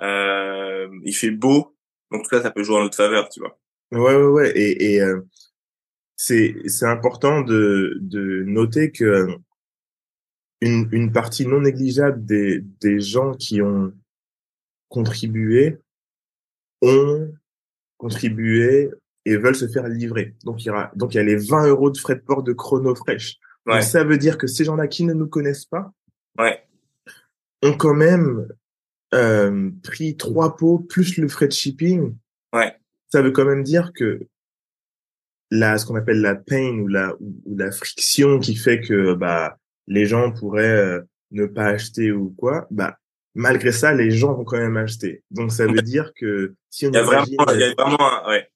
Euh, 0.00 0.88
il 1.04 1.14
fait 1.14 1.30
beau, 1.30 1.76
donc 2.10 2.22
tout 2.24 2.30
ça, 2.36 2.42
ça 2.42 2.50
peut 2.50 2.62
jouer 2.62 2.76
en 2.76 2.82
notre 2.84 2.96
faveur, 2.96 3.28
tu 3.28 3.40
vois. 3.40 3.58
Ouais, 3.94 4.14
ouais, 4.16 4.26
ouais. 4.26 4.50
Et, 4.56 4.94
et 4.94 5.02
euh, 5.02 5.20
c'est 6.16 6.54
c'est 6.66 6.86
important 6.86 7.42
de 7.42 7.98
de 8.00 8.44
noter 8.44 8.92
que 8.92 9.28
une 10.60 10.88
une 10.92 11.12
partie 11.12 11.46
non 11.46 11.60
négligeable 11.60 12.24
des 12.24 12.60
des 12.80 13.00
gens 13.00 13.34
qui 13.34 13.60
ont 13.62 13.92
contribué 14.88 15.78
ont 16.82 17.32
contribué 17.96 18.90
et 19.24 19.36
veulent 19.36 19.56
se 19.56 19.68
faire 19.68 19.88
livrer. 19.88 20.34
Donc 20.44 20.62
il 20.64 20.68
y 20.68 20.70
aura 20.70 20.92
donc 20.94 21.14
il 21.14 21.16
y 21.16 21.20
a 21.20 21.24
les 21.24 21.36
20 21.36 21.68
euros 21.68 21.90
de 21.90 21.98
frais 21.98 22.16
de 22.16 22.20
port 22.20 22.42
de 22.42 22.52
Chrono 22.52 22.94
Fresh. 22.94 23.38
Donc, 23.66 23.82
ça 23.82 24.04
veut 24.04 24.18
dire 24.18 24.36
que 24.36 24.46
ces 24.46 24.64
gens-là 24.64 24.88
qui 24.88 25.04
ne 25.04 25.14
nous 25.14 25.26
connaissent 25.26 25.64
pas 25.64 25.90
ouais. 26.38 26.62
ont 27.62 27.72
quand 27.72 27.94
même 27.94 28.46
euh, 29.14 29.70
pris 29.82 30.16
trois 30.16 30.56
pots 30.56 30.78
plus 30.78 31.16
le 31.16 31.28
frais 31.28 31.48
de 31.48 31.52
shipping. 31.52 32.14
Ouais. 32.52 32.76
Ça 33.14 33.22
veut 33.22 33.30
quand 33.30 33.44
même 33.44 33.62
dire 33.62 33.92
que 33.94 34.26
la, 35.52 35.78
ce 35.78 35.86
qu'on 35.86 35.94
appelle 35.94 36.20
la 36.20 36.34
pain 36.34 36.80
ou 36.80 36.88
la, 36.88 37.14
ou, 37.20 37.56
la 37.56 37.70
friction 37.70 38.40
qui 38.40 38.56
fait 38.56 38.80
que 38.80 39.14
bah 39.14 39.56
les 39.86 40.04
gens 40.04 40.32
pourraient 40.32 40.64
euh, 40.64 41.00
ne 41.30 41.46
pas 41.46 41.66
acheter 41.66 42.10
ou 42.10 42.34
quoi, 42.36 42.66
bah 42.72 42.98
malgré 43.36 43.70
ça, 43.70 43.94
les 43.94 44.10
gens 44.10 44.34
vont 44.34 44.42
quand 44.42 44.56
même 44.56 44.76
acheter. 44.76 45.22
Donc 45.30 45.52
ça 45.52 45.64
veut 45.64 45.80
dire 45.80 46.10
que 46.16 46.56
si 46.70 46.88
on 46.88 46.90
il 46.90 46.94
y 46.94 46.98
a 46.98 47.02
imagine, 47.04 47.36
vraiment, 47.36 47.52
il 47.52 47.60
y 47.60 47.62
a 47.62 47.74
vraiment 47.74 48.28
ouais. 48.28 48.48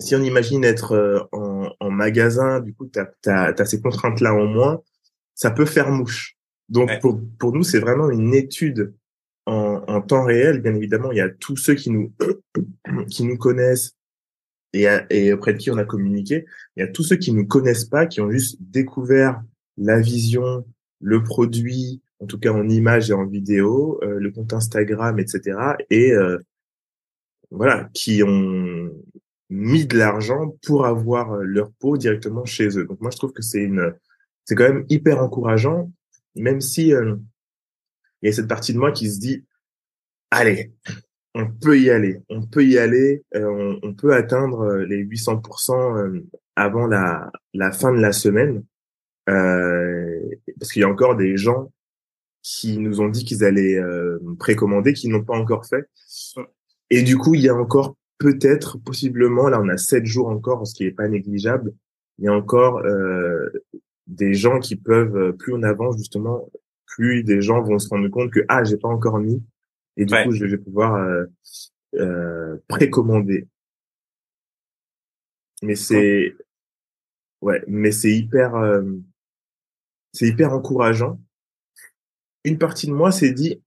si 0.00 0.16
on 0.16 0.22
imagine 0.22 0.64
être 0.64 0.92
euh, 0.92 1.20
en, 1.32 1.70
en 1.78 1.90
magasin, 1.90 2.60
du 2.60 2.72
coup, 2.72 2.90
tu 2.90 2.98
as, 2.98 3.52
as, 3.54 3.64
ces 3.66 3.82
contraintes-là 3.82 4.32
en 4.32 4.46
moins, 4.46 4.80
ça 5.34 5.50
peut 5.50 5.66
faire 5.66 5.90
mouche. 5.90 6.38
Donc 6.70 6.88
pour, 7.02 7.20
pour 7.38 7.52
nous, 7.52 7.64
c'est 7.64 7.80
vraiment 7.80 8.08
une 8.08 8.32
étude 8.32 8.94
en, 9.48 10.00
temps 10.02 10.24
réel. 10.24 10.60
Bien 10.60 10.74
évidemment, 10.74 11.10
il 11.12 11.18
y 11.18 11.22
a 11.22 11.28
tous 11.28 11.56
ceux 11.56 11.74
qui 11.74 11.90
nous 11.90 12.12
qui 13.08 13.24
nous 13.24 13.36
connaissent 13.36 13.96
et, 14.72 15.32
auprès 15.32 15.54
de 15.54 15.58
qui 15.58 15.70
on 15.70 15.78
a 15.78 15.84
communiqué. 15.84 16.44
Il 16.76 16.80
y 16.80 16.82
a 16.82 16.88
tous 16.88 17.02
ceux 17.02 17.16
qui 17.16 17.32
nous 17.32 17.46
connaissent 17.46 17.86
pas, 17.86 18.06
qui 18.06 18.20
ont 18.20 18.30
juste 18.30 18.58
découvert 18.60 19.42
la 19.76 20.00
vision, 20.00 20.66
le 21.00 21.22
produit, 21.22 22.02
en 22.20 22.26
tout 22.26 22.38
cas 22.38 22.52
en 22.52 22.68
image 22.68 23.10
et 23.10 23.14
en 23.14 23.26
vidéo, 23.26 23.98
euh, 24.02 24.18
le 24.18 24.30
compte 24.30 24.52
Instagram, 24.52 25.18
etc. 25.18 25.58
Et 25.90 26.12
euh, 26.12 26.38
voilà, 27.50 27.88
qui 27.94 28.22
ont 28.22 28.90
mis 29.50 29.86
de 29.86 29.96
l'argent 29.96 30.54
pour 30.62 30.84
avoir 30.84 31.36
leur 31.36 31.70
peau 31.72 31.96
directement 31.96 32.44
chez 32.44 32.78
eux. 32.78 32.84
Donc 32.84 33.00
moi 33.00 33.10
je 33.10 33.16
trouve 33.16 33.32
que 33.32 33.42
c'est 33.42 33.62
une, 33.62 33.94
c'est 34.44 34.54
quand 34.54 34.68
même 34.68 34.84
hyper 34.90 35.22
encourageant, 35.22 35.90
même 36.34 36.60
si 36.60 36.92
euh, 36.92 37.16
il 38.22 38.26
y 38.26 38.28
a 38.30 38.32
cette 38.32 38.48
partie 38.48 38.72
de 38.72 38.78
moi 38.78 38.92
qui 38.92 39.10
se 39.10 39.18
dit, 39.18 39.44
allez, 40.30 40.72
on 41.34 41.46
peut 41.50 41.78
y 41.78 41.90
aller, 41.90 42.20
on 42.28 42.46
peut 42.46 42.64
y 42.64 42.78
aller, 42.78 43.22
on, 43.34 43.78
on, 43.82 43.94
peut 43.94 44.14
atteindre 44.14 44.78
les 44.78 45.04
800% 45.04 46.22
avant 46.56 46.86
la, 46.86 47.30
la 47.54 47.72
fin 47.72 47.92
de 47.92 48.00
la 48.00 48.12
semaine. 48.12 48.64
Euh, 49.28 50.20
parce 50.58 50.72
qu'il 50.72 50.80
y 50.80 50.84
a 50.84 50.88
encore 50.88 51.16
des 51.16 51.36
gens 51.36 51.70
qui 52.42 52.78
nous 52.78 53.00
ont 53.00 53.08
dit 53.08 53.24
qu'ils 53.24 53.44
allaient 53.44 53.78
euh, 53.78 54.18
précommander, 54.38 54.94
qui 54.94 55.08
n'ont 55.08 55.24
pas 55.24 55.36
encore 55.36 55.66
fait. 55.66 55.88
Et 56.90 57.02
du 57.02 57.18
coup, 57.18 57.34
il 57.34 57.42
y 57.42 57.48
a 57.48 57.54
encore 57.54 57.96
peut-être, 58.18 58.78
possiblement, 58.78 59.48
là 59.48 59.60
on 59.60 59.68
a 59.68 59.76
sept 59.76 60.06
jours 60.06 60.28
encore, 60.28 60.66
ce 60.66 60.74
qui 60.74 60.84
est 60.84 60.92
pas 60.92 61.08
négligeable, 61.08 61.74
il 62.18 62.24
y 62.24 62.28
a 62.28 62.32
encore 62.32 62.78
euh, 62.78 63.48
des 64.06 64.34
gens 64.34 64.58
qui 64.58 64.76
peuvent, 64.76 65.32
plus 65.32 65.52
on 65.52 65.62
avance 65.62 65.98
justement, 65.98 66.48
plus 66.88 67.22
des 67.22 67.40
gens 67.40 67.62
vont 67.62 67.78
se 67.78 67.88
rendre 67.88 68.08
compte 68.08 68.32
que 68.32 68.40
ah 68.48 68.64
j'ai 68.64 68.76
pas 68.76 68.88
encore 68.88 69.18
mis, 69.18 69.42
et 69.96 70.04
du 70.04 70.14
coup 70.24 70.32
je 70.32 70.44
vais 70.44 70.58
pouvoir 70.58 70.94
euh, 70.94 71.24
euh, 71.94 72.56
précommander. 72.68 73.48
Mais 75.62 75.74
c'est 75.74 76.34
ouais, 77.40 77.62
mais 77.66 77.92
c'est 77.92 78.12
hyper 78.12 78.54
euh, 78.54 78.82
c'est 80.12 80.28
hyper 80.28 80.52
encourageant. 80.52 81.20
Une 82.44 82.58
partie 82.58 82.86
de 82.86 82.92
moi 82.92 83.12
s'est 83.12 83.32
dit, 83.32 83.62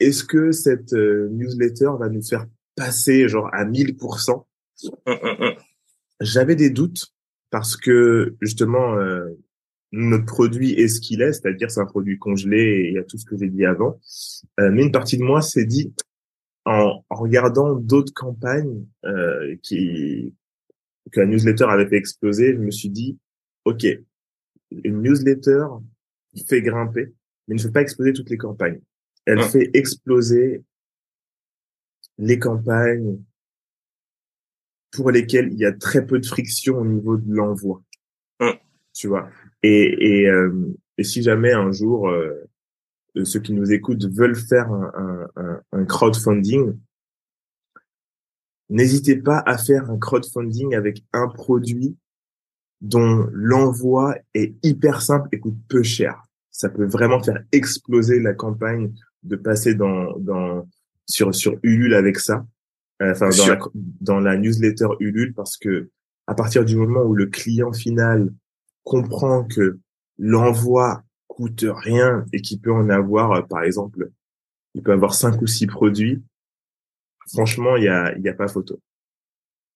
est-ce 0.00 0.24
que 0.24 0.52
cette 0.52 0.92
euh, 0.92 1.28
newsletter 1.30 1.90
va 1.98 2.08
nous 2.08 2.22
faire 2.22 2.46
passer 2.76 3.28
genre 3.28 3.48
à 3.52 3.64
1000% 3.64 4.44
J'avais 6.20 6.56
des 6.56 6.70
doutes 6.70 7.12
parce 7.50 7.76
que 7.76 8.36
justement 8.40 8.94
euh, 8.96 9.30
notre 9.92 10.24
produit 10.24 10.72
est 10.72 10.88
ce 10.88 11.00
qu'il 11.00 11.22
est, 11.22 11.32
c'est-à-dire 11.32 11.70
c'est 11.70 11.80
un 11.80 11.86
produit 11.86 12.18
congelé 12.18 12.58
et 12.58 12.88
il 12.88 12.94
y 12.94 12.98
a 12.98 13.04
tout 13.04 13.18
ce 13.18 13.24
que 13.24 13.36
j'ai 13.36 13.48
dit 13.48 13.64
avant. 13.64 14.00
Euh, 14.58 14.70
mais 14.72 14.82
une 14.82 14.92
partie 14.92 15.18
de 15.18 15.22
moi 15.22 15.42
s'est 15.42 15.66
dit, 15.66 15.94
en, 16.64 17.04
en 17.08 17.14
regardant 17.16 17.74
d'autres 17.74 18.12
campagnes 18.14 18.86
qui 19.62 20.34
que 21.10 21.20
la 21.20 21.26
newsletter 21.26 21.64
avait 21.64 21.88
fait 21.88 21.96
exploser, 21.96 22.54
je 22.54 22.58
me 22.58 22.70
suis 22.70 22.88
dit, 22.88 23.18
ok, 23.64 23.84
une 24.70 25.02
newsletter 25.02 25.66
fait 26.48 26.62
grimper, 26.62 27.12
mais 27.48 27.56
ne 27.56 27.60
fait 27.60 27.70
pas 27.70 27.82
exploser 27.82 28.12
toutes 28.12 28.30
les 28.30 28.38
campagnes. 28.38 28.80
Elle 29.26 29.42
fait 29.42 29.70
exploser 29.74 30.62
les 32.18 32.38
campagnes 32.38 33.18
pour 34.90 35.10
lesquelles 35.10 35.52
il 35.52 35.58
y 35.58 35.64
a 35.64 35.72
très 35.72 36.04
peu 36.06 36.18
de 36.18 36.26
friction 36.26 36.78
au 36.78 36.84
niveau 36.84 37.16
de 37.16 37.32
l'envoi. 37.34 37.82
Tu 38.92 39.08
vois. 39.08 39.28
Et, 39.62 40.22
et, 40.22 40.28
euh, 40.28 40.52
et, 40.98 41.04
si 41.04 41.22
jamais 41.22 41.52
un 41.52 41.72
jour 41.72 42.08
euh, 42.08 42.48
ceux 43.24 43.40
qui 43.40 43.52
nous 43.52 43.72
écoutent 43.72 44.04
veulent 44.06 44.36
faire 44.36 44.70
un, 44.70 45.28
un, 45.36 45.60
un 45.72 45.84
crowdfunding, 45.84 46.78
n'hésitez 48.68 49.16
pas 49.16 49.42
à 49.46 49.58
faire 49.58 49.90
un 49.90 49.98
crowdfunding 49.98 50.74
avec 50.74 51.04
un 51.12 51.28
produit 51.28 51.96
dont 52.80 53.28
l'envoi 53.32 54.16
est 54.34 54.54
hyper 54.62 55.02
simple 55.02 55.28
et 55.32 55.38
coûte 55.38 55.58
peu 55.68 55.82
cher. 55.82 56.22
Ça 56.50 56.68
peut 56.68 56.84
vraiment 56.84 57.22
faire 57.22 57.42
exploser 57.52 58.20
la 58.20 58.34
campagne 58.34 58.92
de 59.22 59.36
passer 59.36 59.74
dans, 59.74 60.18
dans 60.18 60.68
sur 61.06 61.34
sur 61.34 61.56
Ulule 61.62 61.94
avec 61.94 62.18
ça, 62.18 62.44
euh, 63.00 63.12
enfin 63.12 63.28
dans 63.30 63.46
la, 63.46 63.58
dans 64.00 64.20
la 64.20 64.36
newsletter 64.36 64.88
Ulule 65.00 65.32
parce 65.32 65.56
que 65.56 65.90
à 66.26 66.34
partir 66.34 66.64
du 66.64 66.76
moment 66.76 67.02
où 67.02 67.14
le 67.14 67.26
client 67.26 67.72
final 67.72 68.32
comprend 68.84 69.44
que 69.44 69.78
l'envoi 70.18 71.02
coûte 71.26 71.64
rien 71.66 72.24
et 72.32 72.40
qu'il 72.40 72.60
peut 72.60 72.72
en 72.72 72.88
avoir 72.88 73.32
euh, 73.32 73.42
par 73.42 73.62
exemple 73.62 74.10
il 74.74 74.82
peut 74.82 74.92
avoir 74.92 75.14
cinq 75.14 75.40
ou 75.40 75.46
six 75.46 75.66
produits 75.66 76.22
franchement 77.32 77.76
il 77.76 77.84
y 77.84 77.88
a 77.88 78.14
il 78.16 78.22
y 78.22 78.28
a 78.28 78.34
pas 78.34 78.48
photo 78.48 78.78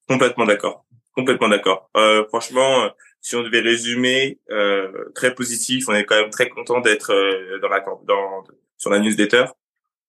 complètement 0.09 0.45
d'accord 0.45 0.87
Complètement 1.17 1.49
d'accord. 1.49 1.89
Euh, 1.97 2.27
franchement, 2.29 2.85
euh, 2.85 2.89
si 3.23 3.37
on 3.37 3.43
devait 3.43 3.61
résumer, 3.61 4.39
euh, 4.51 4.93
très 5.15 5.35
positif. 5.35 5.89
On 5.89 5.95
est 5.95 6.05
quand 6.05 6.21
même 6.21 6.31
très 6.31 6.51
content 6.51 6.81
d'être 6.81 7.11
euh, 7.11 7.59
dans 7.61 7.69
la 7.69 7.83
dans 8.07 8.45
sur 8.77 8.91
la 8.91 8.99
newsletter. 8.99 9.47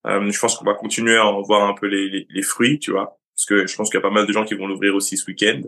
Euh, 0.05 0.29
je 0.29 0.39
pense 0.39 0.57
qu'on 0.57 0.65
va 0.65 0.73
continuer 0.73 1.15
à 1.15 1.25
en 1.25 1.41
voir 1.41 1.67
un 1.67 1.73
peu 1.73 1.87
les, 1.87 2.09
les, 2.09 2.27
les 2.29 2.41
fruits, 2.41 2.77
tu 2.79 2.91
vois, 2.91 3.17
parce 3.33 3.45
que 3.45 3.65
je 3.67 3.75
pense 3.75 3.89
qu'il 3.89 3.97
y 3.97 3.99
a 3.99 4.01
pas 4.01 4.13
mal 4.13 4.27
de 4.27 4.33
gens 4.33 4.43
qui 4.43 4.53
vont 4.53 4.67
l'ouvrir 4.67 4.95
aussi 4.95 5.15
ce 5.15 5.25
week-end. 5.27 5.61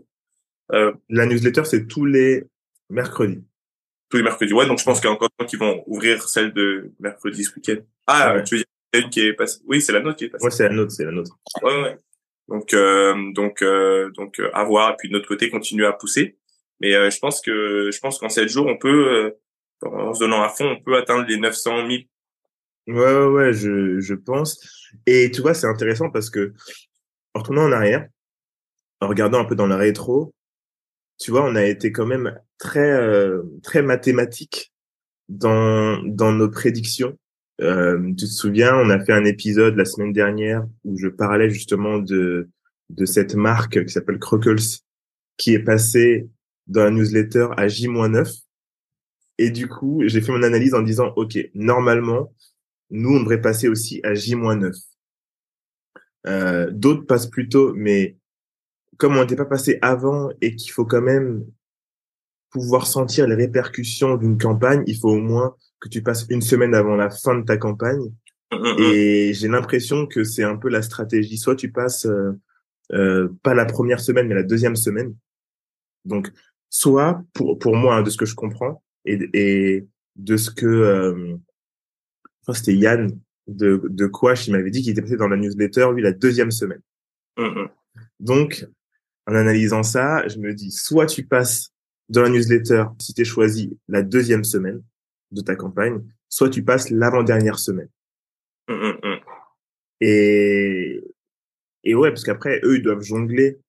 Euh, 0.74 0.94
la 1.08 1.26
newsletter, 1.26 1.64
c'est 1.64 1.88
tous 1.88 2.06
les 2.06 2.44
mercredis. 2.90 3.44
Tous 4.10 4.18
les 4.18 4.24
mercredis. 4.24 4.54
Ouais, 4.54 4.66
donc 4.66 4.80
je 4.80 4.84
pense 4.84 5.00
qu'il 5.00 5.10
y 5.10 5.12
a 5.12 5.14
encore 5.14 5.30
des 5.30 5.44
gens 5.44 5.48
qui 5.48 5.56
vont 5.56 5.84
ouvrir 5.88 6.28
celle 6.28 6.54
de 6.54 6.92
mercredi 7.00 7.44
ce 7.44 7.56
week-end. 7.56 7.82
Ah, 8.08 8.36
ouais. 8.36 8.44
tu 8.44 8.56
veux 8.56 8.60
dire 8.60 9.04
une 9.04 9.10
qui 9.10 9.22
est 9.22 9.34
passée. 9.34 9.60
Oui, 9.68 9.82
c'est 9.82 9.94
la 9.94 10.00
nôtre 10.00 10.18
qui 10.18 10.26
est 10.26 10.30
passée. 10.30 10.44
Ouais, 10.44 10.52
c'est 10.52 10.68
la 10.68 10.74
nôtre, 10.74 10.92
c'est 10.92 11.06
la 11.06 11.12
nôtre. 11.12 11.38
Ouais, 11.62 11.82
ouais. 11.82 12.00
Donc 12.50 12.74
euh, 12.74 13.32
donc 13.34 13.62
euh, 13.62 14.10
donc 14.12 14.40
euh, 14.40 14.50
à 14.54 14.64
voir 14.64 14.92
et 14.92 14.96
puis 14.98 15.08
de 15.08 15.14
notre 15.14 15.28
côté 15.28 15.50
continuer 15.50 15.86
à 15.86 15.94
pousser. 15.94 16.38
Mais 16.82 16.92
je 17.12 17.20
pense 17.20 17.42
que 17.42 17.92
je 17.92 18.00
pense 18.00 18.20
qu'en 18.20 18.30
7 18.30 18.48
jours 18.50 18.66
on 18.66 18.78
peut 18.78 19.36
en 19.82 20.14
se 20.14 20.22
donnant 20.22 20.42
à 20.42 20.50
fond 20.50 20.66
on 20.66 20.82
peut 20.82 20.98
atteindre 20.98 21.26
les 21.28 21.38
900 21.38 21.88
000. 21.88 22.02
Ouais 22.88 22.96
ouais 22.96 23.26
ouais 23.26 23.54
je 23.54 24.00
je 24.00 24.16
pense 24.16 24.90
et 25.06 25.30
tu 25.30 25.42
vois 25.42 25.54
c'est 25.54 25.68
intéressant 25.68 26.10
parce 26.10 26.30
que 26.30 26.54
en 27.36 27.40
retournant 27.40 27.64
en 27.64 27.72
arrière 27.74 28.08
en 29.02 29.10
regardant 29.10 29.40
un 29.40 29.46
peu 29.46 29.56
dans 29.56 29.68
la 29.68 29.76
rétro 29.76 30.34
tu 31.20 31.32
vois 31.32 31.44
on 31.46 31.56
a 31.56 31.66
été 31.66 31.92
quand 31.92 32.06
même 32.06 32.40
très 32.58 33.00
très 33.64 33.82
mathématique 33.82 34.74
dans 35.28 36.02
dans 36.04 36.32
nos 36.32 36.50
prédictions 36.50 37.18
euh, 37.62 37.98
tu 38.18 38.26
te 38.26 38.32
souviens, 38.32 38.74
on 38.76 38.90
a 38.90 39.04
fait 39.04 39.12
un 39.12 39.26
épisode 39.26 39.76
la 39.76 39.86
semaine 39.86 40.14
dernière 40.14 40.66
où 40.86 40.98
je 40.98 41.08
parlais 41.08 41.50
justement 41.50 41.98
de 42.00 42.50
de 42.90 43.06
cette 43.06 43.36
marque 43.36 43.86
qui 43.86 43.94
s'appelle 43.94 44.18
Crockles, 44.18 44.80
qui 45.38 45.54
est 45.54 45.64
passée 45.64 46.28
dans 46.68 46.86
la 46.86 46.92
newsletter 46.92 47.50
à 47.56 47.68
J-9. 47.68 48.42
Et 49.38 49.52
du 49.52 49.68
coup, 49.68 50.02
j'ai 50.06 50.22
fait 50.22 50.32
mon 50.32 50.42
analyse 50.42 50.74
en 50.74 50.82
disant, 50.82 51.14
OK, 51.16 51.38
normalement, 51.54 52.34
nous, 52.90 53.16
on 53.16 53.20
devrait 53.20 53.42
passer 53.42 53.68
aussi 53.68 54.02
à 54.04 54.16
J-9. 54.16 54.74
Euh, 56.26 56.72
D'autres 56.72 57.06
passent 57.06 57.30
plus 57.30 57.48
tôt, 57.48 57.74
mais 57.76 58.18
comme 59.00 59.18
on 59.18 59.22
n'était 59.22 59.38
pas 59.38 59.46
passé 59.46 59.80
avant 59.82 60.30
et 60.42 60.56
qu'il 60.56 60.72
faut 60.72 60.86
quand 60.86 61.02
même 61.02 61.46
pouvoir 62.52 62.86
sentir 62.86 63.28
les 63.28 63.36
répercussions 63.36 64.18
d'une 64.18 64.38
campagne, 64.38 64.84
il 64.88 64.98
faut 64.98 65.10
au 65.10 65.22
moins 65.22 65.56
que 65.80 65.88
tu 65.88 66.04
passes 66.04 66.28
une 66.30 66.42
semaine 66.42 66.76
avant 66.76 66.96
la 66.96 67.10
fin 67.10 67.40
de 67.40 67.46
ta 67.46 67.58
campagne. 67.58 68.12
Mm, 68.52 68.58
mm, 68.58 68.62
mm. 68.62 68.80
Et 68.80 69.34
j'ai 69.34 69.48
l'impression 69.48 70.06
que 70.06 70.24
c'est 70.24 70.44
un 70.44 70.58
peu 70.58 70.70
la 70.70 70.82
stratégie. 70.82 71.38
Soit 71.38 71.56
tu 71.56 71.72
passes 71.72 72.06
euh, 72.06 72.34
euh, 72.92 73.30
pas 73.42 73.54
la 73.54 73.66
première 73.66 74.02
semaine, 74.02 74.28
mais 74.28 74.36
la 74.36 74.44
deuxième 74.44 74.76
semaine. 74.76 75.16
Donc, 76.04 76.30
soit 76.70 77.24
pour 77.34 77.58
pour 77.58 77.76
moi, 77.76 77.96
hein, 77.96 78.02
de 78.04 78.10
ce 78.10 78.18
que 78.18 78.26
je 78.26 78.36
comprends 78.36 78.84
et, 79.06 79.30
et 79.34 79.88
de 80.18 80.36
ce 80.38 80.52
que 80.52 80.66
euh, 80.66 81.38
c'était 82.54 82.76
Yann 82.76 83.18
de 83.48 83.82
de 83.88 84.08
Quash, 84.08 84.48
il 84.48 84.52
m'avait 84.52 84.72
dit 84.72 84.82
qu'il 84.82 84.92
était 84.92 85.02
passé 85.02 85.16
dans 85.16 85.30
la 85.30 85.38
newsletter 85.38 85.88
lui 85.94 86.02
la 86.02 86.12
deuxième 86.12 86.52
semaine. 86.52 86.82
Donc, 88.20 88.68
en 89.30 89.36
analysant 89.36 89.84
ça, 89.84 90.28
je 90.28 90.40
me 90.40 90.54
dis 90.54 90.72
soit 90.72 91.06
tu 91.06 91.24
passes 91.24 91.72
dans 92.10 92.24
la 92.24 92.30
newsletter 92.30 92.86
si 93.00 93.14
tu 93.14 93.24
choisi 93.24 93.78
la 93.88 94.02
deuxième 94.02 94.44
semaine 94.44 94.82
de 95.32 95.42
ta 95.42 95.56
campagne, 95.56 96.02
soit 96.28 96.50
tu 96.50 96.64
passes 96.64 96.90
l'avant-dernière 96.90 97.60
semaine. 97.60 97.90
Hum, 98.68 98.82
hum, 98.82 98.98
hum. 99.04 99.20
Et, 100.02 101.04
et 101.84 101.96
ouais, 101.96 102.10
parce 102.10 102.24
qu'après, 102.24 102.60
eux, 102.64 102.78
ils 102.78 102.82
doivent 102.82 103.02
jongler, 103.04 103.60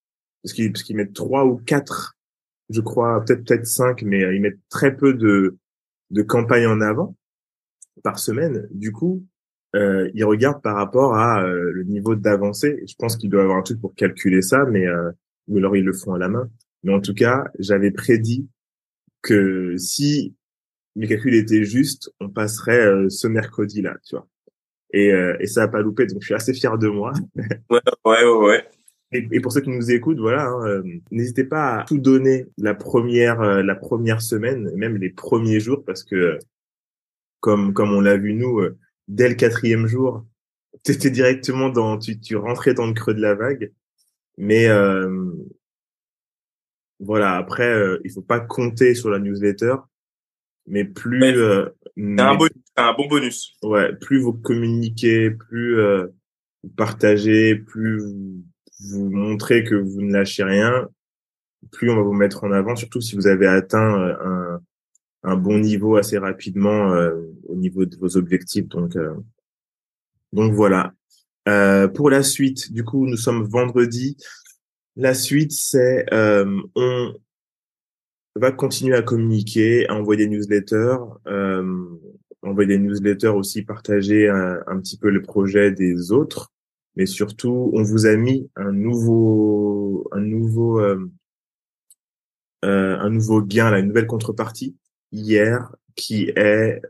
parce 0.43 0.55
qu'ils, 0.55 0.73
parce 0.73 0.83
qu'ils 0.83 0.97
mettent 0.97 1.13
trois 1.13 1.45
ou 1.45 1.57
quatre, 1.57 2.17
je 2.71 2.81
crois, 2.81 3.23
peut-être, 3.25 3.45
peut-être 3.45 3.67
cinq, 3.67 4.03
mais 4.03 4.25
euh, 4.25 4.35
ils 4.35 4.41
mettent 4.41 4.61
très 4.71 4.97
peu 4.97 5.13
de, 5.13 5.59
de 6.11 6.23
campagnes 6.23 6.67
en 6.67 6.81
avant 6.81 7.17
par 8.03 8.19
semaine. 8.19 8.67
Du 8.71 8.93
coup, 8.93 9.27
euh, 9.75 10.11
ils 10.15 10.25
regardent 10.25 10.63
par 10.63 10.77
rapport 10.77 11.17
à 11.17 11.43
euh, 11.43 11.71
le 11.73 11.85
niveau 11.85 12.15
d'avancée. 12.15 12.83
Je 12.89 12.95
pense 12.99 13.17
qu'ils 13.17 13.29
doivent 13.29 13.45
avoir 13.45 13.59
un 13.59 13.63
truc 13.63 13.81
pour 13.81 13.95
calculer 13.95 14.41
ça, 14.41 14.65
mais 14.65 14.87
euh, 14.87 15.11
ou 15.49 15.59
alors 15.59 15.77
ils 15.77 15.85
le 15.85 15.93
font 15.93 16.15
à 16.15 16.19
la 16.19 16.29
main. 16.29 16.49
Mais 16.83 16.93
en 16.93 17.01
tout 17.01 17.15
cas, 17.15 17.45
j'avais 17.59 17.91
prédit 17.91 18.49
que 19.23 19.77
si 19.77 20.35
mes 20.97 21.07
calculs 21.07 21.35
étaient 21.35 21.65
justes, 21.65 22.11
on 22.21 22.29
passerait 22.29 22.87
euh, 22.87 23.09
ce 23.09 23.27
mercredi-là, 23.27 23.97
tu 24.05 24.17
vois. 24.17 24.27
Et, 24.93 25.13
euh, 25.13 25.37
et 25.41 25.47
ça 25.47 25.65
a 25.65 25.69
pas 25.69 25.83
loupé, 25.83 26.07
donc 26.07 26.21
je 26.21 26.27
suis 26.27 26.35
assez 26.35 26.53
fier 26.53 26.77
de 26.79 26.89
moi. 26.89 27.13
Ouais, 27.71 27.81
ouais, 28.05 28.25
ouais. 28.25 28.65
Et, 29.13 29.29
et 29.31 29.41
pour 29.41 29.53
ceux 29.53 29.61
qui 29.61 29.71
nous 29.71 29.91
écoutent, 29.91 30.19
voilà, 30.19 30.47
hein, 30.47 30.67
euh, 30.67 30.83
n'hésitez 31.11 31.45
pas 31.45 31.81
à 31.81 31.85
tout 31.85 31.99
donner 31.99 32.47
la 32.59 32.75
première 32.75 33.41
la 33.63 33.75
première 33.75 34.23
semaine, 34.23 34.71
même 34.77 34.97
les 34.97 35.11
premiers 35.11 35.61
jours, 35.61 35.85
parce 35.85 36.05
que 36.05 36.39
comme 37.41 37.73
comme 37.73 37.93
on 37.93 38.01
l'a 38.01 38.17
vu 38.17 38.35
nous, 38.35 38.61
dès 39.09 39.29
le 39.29 39.35
quatrième 39.35 39.87
jour, 39.87 40.25
t'étais 40.85 41.11
directement 41.11 41.71
dans 41.71 41.99
tu 41.99 42.19
tu 42.21 42.37
rentrais 42.37 42.75
dans 42.75 42.87
le 42.87 42.93
creux 42.93 43.15
de 43.15 43.21
la 43.21 43.35
vague. 43.35 43.73
Mais 44.39 44.69
euh, 44.69 45.33
voilà, 46.99 47.37
après, 47.37 47.69
euh, 47.69 48.01
il 48.05 48.11
faut 48.13 48.23
pas 48.23 48.41
compter 48.41 48.95
sur 48.95 49.11
la 49.11 49.19
newsletter, 49.19 49.77
mais 50.67 50.85
plus 50.85 51.21
Ouais. 51.21 51.35
euh, 51.37 51.69
un, 51.97 52.35
bon, 52.37 52.47
c'est 52.77 52.83
un 52.83 52.93
bon 52.95 53.07
bonus. 53.09 53.57
ouais, 53.63 53.95
plus 53.97 54.21
vous 54.21 54.33
communiquez, 54.35 55.31
plus 55.31 55.79
euh, 55.79 56.07
vous 56.63 56.71
partagez, 56.71 57.57
plus 57.57 57.99
vous, 58.01 58.43
vous 58.91 59.11
montrez 59.11 59.65
que 59.65 59.75
vous 59.75 60.03
ne 60.03 60.13
lâchez 60.13 60.45
rien, 60.45 60.89
plus 61.73 61.91
on 61.91 61.97
va 61.97 62.03
vous 62.03 62.13
mettre 62.15 62.45
en 62.45 62.53
avant, 62.53 62.77
surtout 62.77 63.01
si 63.01 63.17
vous 63.17 63.27
avez 63.27 63.47
atteint 63.47 63.99
euh, 64.01 64.17
un, 64.25 64.61
un 65.23 65.37
bon 65.37 65.59
niveau 65.59 65.97
assez 65.97 66.19
rapidement 66.19 66.93
euh, 66.93 67.15
au 67.49 67.57
niveau 67.57 67.85
de 67.85 67.97
vos 67.97 68.17
objectifs. 68.17 68.69
Donc, 68.69 68.97
euh, 68.97 69.15
donc 70.33 70.53
voilà. 70.53 70.93
Euh, 71.49 71.89
pour 71.89 72.11
la 72.11 72.23
suite, 72.23 72.73
du 72.73 72.85
coup, 72.85 73.07
nous 73.07 73.17
sommes 73.17 73.45
vendredi. 73.45 74.17
La 74.97 75.15
suite, 75.15 75.53
c'est 75.53 76.07
euh, 76.13 76.61
on 78.37 78.41
va 78.41 78.53
continuer 78.53 78.97
à 78.97 79.03
communiquer, 79.03 79.89
à 79.89 79.95
envoyer 79.95 80.27
des 80.27 80.31
newsletters, 80.31 80.99
euh, 81.27 81.85
envoyer 82.43 82.69
des 82.69 82.79
newsletters 82.79 83.29
aussi, 83.29 83.63
partager 83.63 84.29
un, 84.29 84.81
petit 84.81 84.97
peu 84.97 85.11
le 85.11 85.23
projet 85.23 85.73
des 85.73 86.13
autres, 86.13 86.53
mais 86.97 87.07
surtout, 87.07 87.71
on 87.75 87.83
vous 87.83 88.07
a 88.07 88.17
mis 88.17 88.49
un 88.57 88.73
nouveau, 88.73 90.09
un 90.13 90.21
nouveau, 90.21 90.81
euh, 90.81 91.11
euh, 92.65 92.99
un 92.99 93.11
nouveau 93.11 93.43
gain, 93.43 93.71
là, 93.71 93.81
une 93.81 93.89
nouvelle 93.89 94.07
contrepartie 94.07 94.77
hier, 95.13 95.75
qui 95.97 96.31
est 96.37 96.81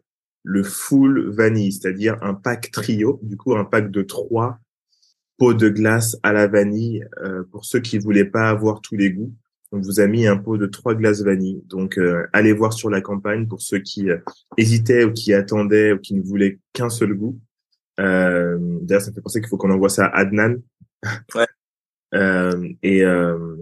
le 0.42 0.62
full 0.62 1.30
vanille, 1.30 1.72
c'est-à-dire 1.72 2.16
un 2.22 2.34
pack 2.34 2.70
trio, 2.70 3.20
du 3.22 3.36
coup 3.36 3.54
un 3.56 3.64
pack 3.64 3.90
de 3.90 4.02
trois 4.02 4.58
pots 5.38 5.54
de 5.54 5.68
glace 5.68 6.16
à 6.22 6.32
la 6.32 6.46
vanille 6.46 7.06
euh, 7.22 7.44
pour 7.50 7.64
ceux 7.64 7.80
qui 7.80 7.98
voulaient 7.98 8.24
pas 8.24 8.48
avoir 8.48 8.80
tous 8.80 8.96
les 8.96 9.10
goûts. 9.10 9.32
On 9.72 9.80
vous 9.80 10.00
a 10.00 10.06
mis 10.06 10.26
un 10.26 10.36
pot 10.36 10.58
de 10.58 10.66
trois 10.66 10.94
glaces 10.94 11.22
vanille. 11.22 11.62
Donc 11.66 11.98
euh, 11.98 12.26
allez 12.32 12.52
voir 12.52 12.72
sur 12.72 12.90
la 12.90 13.00
campagne 13.00 13.46
pour 13.46 13.62
ceux 13.62 13.78
qui 13.78 14.10
euh, 14.10 14.18
hésitaient 14.56 15.04
ou 15.04 15.12
qui 15.12 15.32
attendaient 15.32 15.92
ou 15.92 15.98
qui 15.98 16.14
ne 16.14 16.22
voulaient 16.22 16.58
qu'un 16.72 16.90
seul 16.90 17.14
goût. 17.14 17.38
Euh, 18.00 18.58
D'ailleurs, 18.82 19.02
ça 19.02 19.10
me 19.10 19.14
fait 19.14 19.20
penser 19.20 19.40
qu'il 19.40 19.48
faut 19.48 19.56
qu'on 19.56 19.70
envoie 19.70 19.88
ça 19.88 20.06
à 20.06 20.20
Adnan. 20.20 20.56
Ouais. 21.34 21.46
Euh, 22.12 22.68
et, 22.82 23.04
euh, 23.04 23.56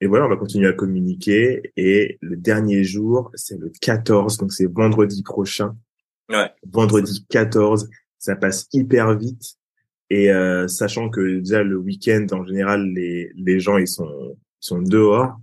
et 0.00 0.06
voilà, 0.06 0.26
on 0.26 0.28
va 0.28 0.36
continuer 0.36 0.68
à 0.68 0.72
communiquer. 0.72 1.72
Et 1.76 2.18
le 2.20 2.36
dernier 2.36 2.84
jour, 2.84 3.30
c'est 3.34 3.58
le 3.58 3.70
14, 3.80 4.38
donc 4.38 4.52
c'est 4.52 4.66
vendredi 4.66 5.22
prochain. 5.22 5.76
Vendredi 6.66 7.26
14, 7.28 7.88
ça 8.18 8.36
passe 8.36 8.68
hyper 8.72 9.16
vite. 9.16 9.56
Et 10.10 10.30
euh, 10.30 10.68
sachant 10.68 11.08
que 11.08 11.38
déjà 11.38 11.62
le 11.62 11.78
week-end, 11.78 12.26
en 12.32 12.44
général, 12.44 12.86
les, 12.92 13.30
les 13.34 13.60
gens 13.60 13.78
ils 13.78 13.88
sont, 13.88 14.36
sont 14.60 14.82
dehors. 14.82 15.38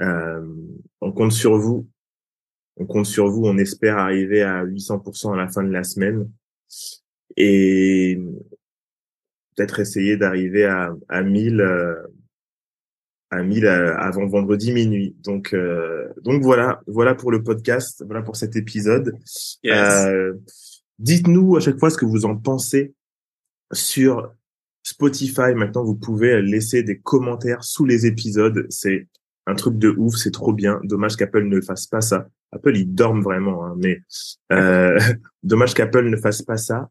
Euh, 0.00 0.46
on 1.00 1.12
compte 1.12 1.32
sur 1.32 1.58
vous. 1.58 1.88
On 2.76 2.86
compte 2.86 3.06
sur 3.06 3.28
vous. 3.28 3.46
On 3.46 3.58
espère 3.58 3.98
arriver 3.98 4.42
à 4.42 4.64
800% 4.64 5.34
à 5.34 5.36
la 5.36 5.48
fin 5.48 5.64
de 5.64 5.72
la 5.72 5.82
semaine. 5.82 6.30
Et 7.36 8.18
peut-être 9.54 9.80
essayer 9.80 10.16
d'arriver 10.16 10.64
à, 10.64 10.94
à 11.08 11.22
1000 11.22 11.60
euh, 11.60 11.96
à 13.36 13.42
1000 13.42 13.66
euh, 13.66 13.96
avant 13.96 14.26
vendredi 14.26 14.72
minuit. 14.72 15.16
Donc 15.22 15.52
euh, 15.52 16.08
donc 16.22 16.42
voilà, 16.42 16.80
voilà 16.86 17.14
pour 17.14 17.30
le 17.30 17.42
podcast, 17.42 18.02
voilà 18.06 18.22
pour 18.22 18.36
cet 18.36 18.56
épisode. 18.56 19.14
Yes. 19.62 20.06
Euh, 20.06 20.32
Dites-nous 20.98 21.56
à 21.56 21.60
chaque 21.60 21.78
fois 21.78 21.90
ce 21.90 21.98
que 21.98 22.06
vous 22.06 22.24
en 22.24 22.36
pensez 22.36 22.94
sur 23.72 24.32
Spotify. 24.82 25.54
Maintenant, 25.54 25.84
vous 25.84 25.94
pouvez 25.94 26.40
laisser 26.40 26.82
des 26.82 26.98
commentaires 26.98 27.62
sous 27.64 27.84
les 27.84 28.06
épisodes. 28.06 28.66
C'est 28.70 29.06
un 29.46 29.54
truc 29.54 29.78
de 29.78 29.90
ouf, 29.90 30.16
c'est 30.16 30.30
trop 30.30 30.52
bien. 30.52 30.80
Dommage 30.84 31.16
qu'Apple 31.16 31.44
ne 31.44 31.60
fasse 31.60 31.86
pas 31.86 32.00
ça. 32.00 32.28
Apple, 32.52 32.76
ils 32.76 32.86
dorment 32.86 33.22
vraiment, 33.22 33.66
hein, 33.66 33.74
mais 33.76 34.00
euh, 34.52 34.98
dommage 35.42 35.74
qu'Apple 35.74 36.08
ne 36.08 36.16
fasse 36.16 36.42
pas 36.42 36.56
ça. 36.56 36.88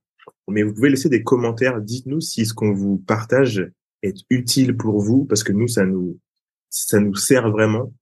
Mais 0.47 0.61
vous 0.61 0.73
pouvez 0.73 0.89
laisser 0.89 1.09
des 1.09 1.23
commentaires. 1.23 1.81
Dites-nous 1.81 2.21
si 2.21 2.45
ce 2.45 2.53
qu'on 2.53 2.73
vous 2.73 2.97
partage 2.97 3.71
est 4.03 4.17
utile 4.29 4.77
pour 4.77 5.01
vous, 5.01 5.25
parce 5.25 5.43
que 5.43 5.51
nous, 5.51 5.67
ça 5.67 5.85
nous, 5.85 6.19
ça 6.75 6.99
nous 6.99 7.15
sert 7.15 7.49
vraiment. 7.51 7.93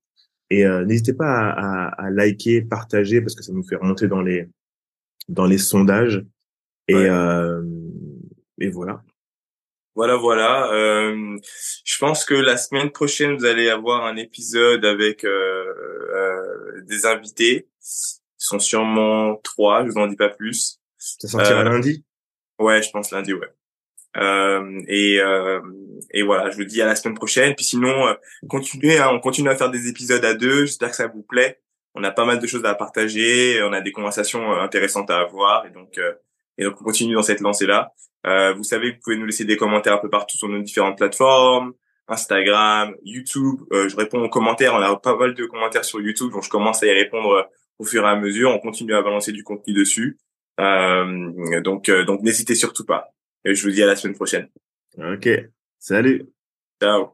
Et 0.49 0.65
euh, 0.65 0.83
n'hésitez 0.85 1.13
pas 1.13 1.29
à, 1.49 1.87
à, 1.87 2.05
à 2.05 2.09
liker, 2.09 2.61
partager, 2.61 3.21
parce 3.21 3.35
que 3.35 3.43
ça 3.43 3.53
nous 3.53 3.63
fait 3.67 3.75
remonter 3.75 4.07
dans 4.07 4.21
les 4.21 4.47
dans 5.29 5.45
les 5.45 5.57
sondages. 5.57 6.23
Et, 6.87 6.95
Ouais. 6.95 7.09
euh, 7.09 7.63
et 8.59 8.69
voilà. 8.69 9.01
Voilà, 9.95 10.15
voilà. 10.17 10.71
Euh, 10.73 11.37
je 11.85 11.97
pense 11.99 12.25
que 12.25 12.33
la 12.33 12.57
semaine 12.57 12.89
prochaine, 12.91 13.37
vous 13.37 13.45
allez 13.45 13.69
avoir 13.69 14.05
un 14.05 14.17
épisode 14.17 14.83
avec 14.85 15.23
euh, 15.23 15.29
euh, 16.13 16.81
des 16.81 17.05
invités. 17.05 17.67
Ils 17.79 18.45
sont 18.45 18.59
sûrement 18.59 19.35
trois, 19.43 19.85
je 19.85 19.91
vous 19.91 19.97
en 19.99 20.07
dis 20.07 20.15
pas 20.17 20.29
plus. 20.29 20.79
Ça 20.97 21.27
sortira 21.27 21.61
Euh, 21.61 21.63
lundi? 21.63 22.03
Ouais, 22.59 22.81
je 22.81 22.89
pense 22.91 23.11
lundi, 23.11 23.33
ouais. 23.33 23.47
Euh, 24.17 24.81
et, 24.87 25.19
euh, 25.19 25.61
et 26.11 26.23
voilà, 26.23 26.49
je 26.49 26.57
vous 26.57 26.65
dis 26.65 26.81
à 26.81 26.85
la 26.85 26.95
semaine 26.95 27.15
prochaine. 27.15 27.55
Puis 27.55 27.65
sinon, 27.65 28.07
euh, 28.07 28.13
continuez, 28.47 28.99
hein, 28.99 29.09
on 29.11 29.19
continue 29.19 29.49
à 29.49 29.55
faire 29.55 29.71
des 29.71 29.87
épisodes 29.87 30.23
à 30.23 30.33
deux. 30.33 30.65
J'espère 30.65 30.89
que 30.89 30.95
ça 30.95 31.07
vous 31.07 31.23
plaît. 31.23 31.59
On 31.95 32.03
a 32.03 32.11
pas 32.11 32.25
mal 32.25 32.39
de 32.39 32.47
choses 32.47 32.65
à 32.65 32.75
partager. 32.75 33.61
On 33.63 33.73
a 33.73 33.81
des 33.81 33.91
conversations 33.91 34.51
intéressantes 34.53 35.09
à 35.09 35.19
avoir. 35.19 35.65
Et 35.65 35.69
donc, 35.69 35.99
et 36.57 36.63
donc 36.63 36.79
on 36.81 36.83
continue 36.83 37.13
dans 37.13 37.23
cette 37.23 37.39
lancée-là. 37.39 37.93
Euh, 38.25 38.53
vous 38.53 38.63
savez, 38.63 38.91
vous 38.91 38.97
pouvez 39.03 39.17
nous 39.17 39.25
laisser 39.25 39.45
des 39.45 39.57
commentaires 39.57 39.93
un 39.93 39.97
peu 39.97 40.09
partout 40.09 40.37
sur 40.37 40.47
nos 40.47 40.61
différentes 40.61 40.97
plateformes. 40.97 41.73
Instagram, 42.07 42.95
YouTube. 43.03 43.61
Euh, 43.71 43.89
je 43.89 43.95
réponds 43.95 44.23
aux 44.23 44.29
commentaires. 44.29 44.73
On 44.73 44.81
a 44.81 44.95
pas 44.97 45.15
mal 45.15 45.33
de 45.33 45.45
commentaires 45.45 45.85
sur 45.85 46.01
YouTube, 46.01 46.31
donc 46.31 46.43
je 46.43 46.49
commence 46.49 46.83
à 46.83 46.87
y 46.87 46.91
répondre 46.91 47.49
au 47.79 47.85
fur 47.85 48.03
et 48.03 48.07
à 48.07 48.15
mesure. 48.15 48.51
On 48.51 48.59
continue 48.59 48.93
à 48.93 49.01
balancer 49.01 49.31
du 49.31 49.43
contenu 49.43 49.73
dessus. 49.73 50.17
Euh, 50.59 51.61
donc, 51.61 51.89
donc 51.89 52.21
n'hésitez 52.21 52.55
surtout 52.55 52.85
pas. 52.85 53.09
Et 53.45 53.55
je 53.55 53.63
vous 53.63 53.71
dis 53.71 53.83
à 53.83 53.87
la 53.87 53.95
semaine 53.95 54.15
prochaine. 54.15 54.47
Ok. 54.97 55.29
Salut. 55.79 56.25
Ciao. 56.81 57.13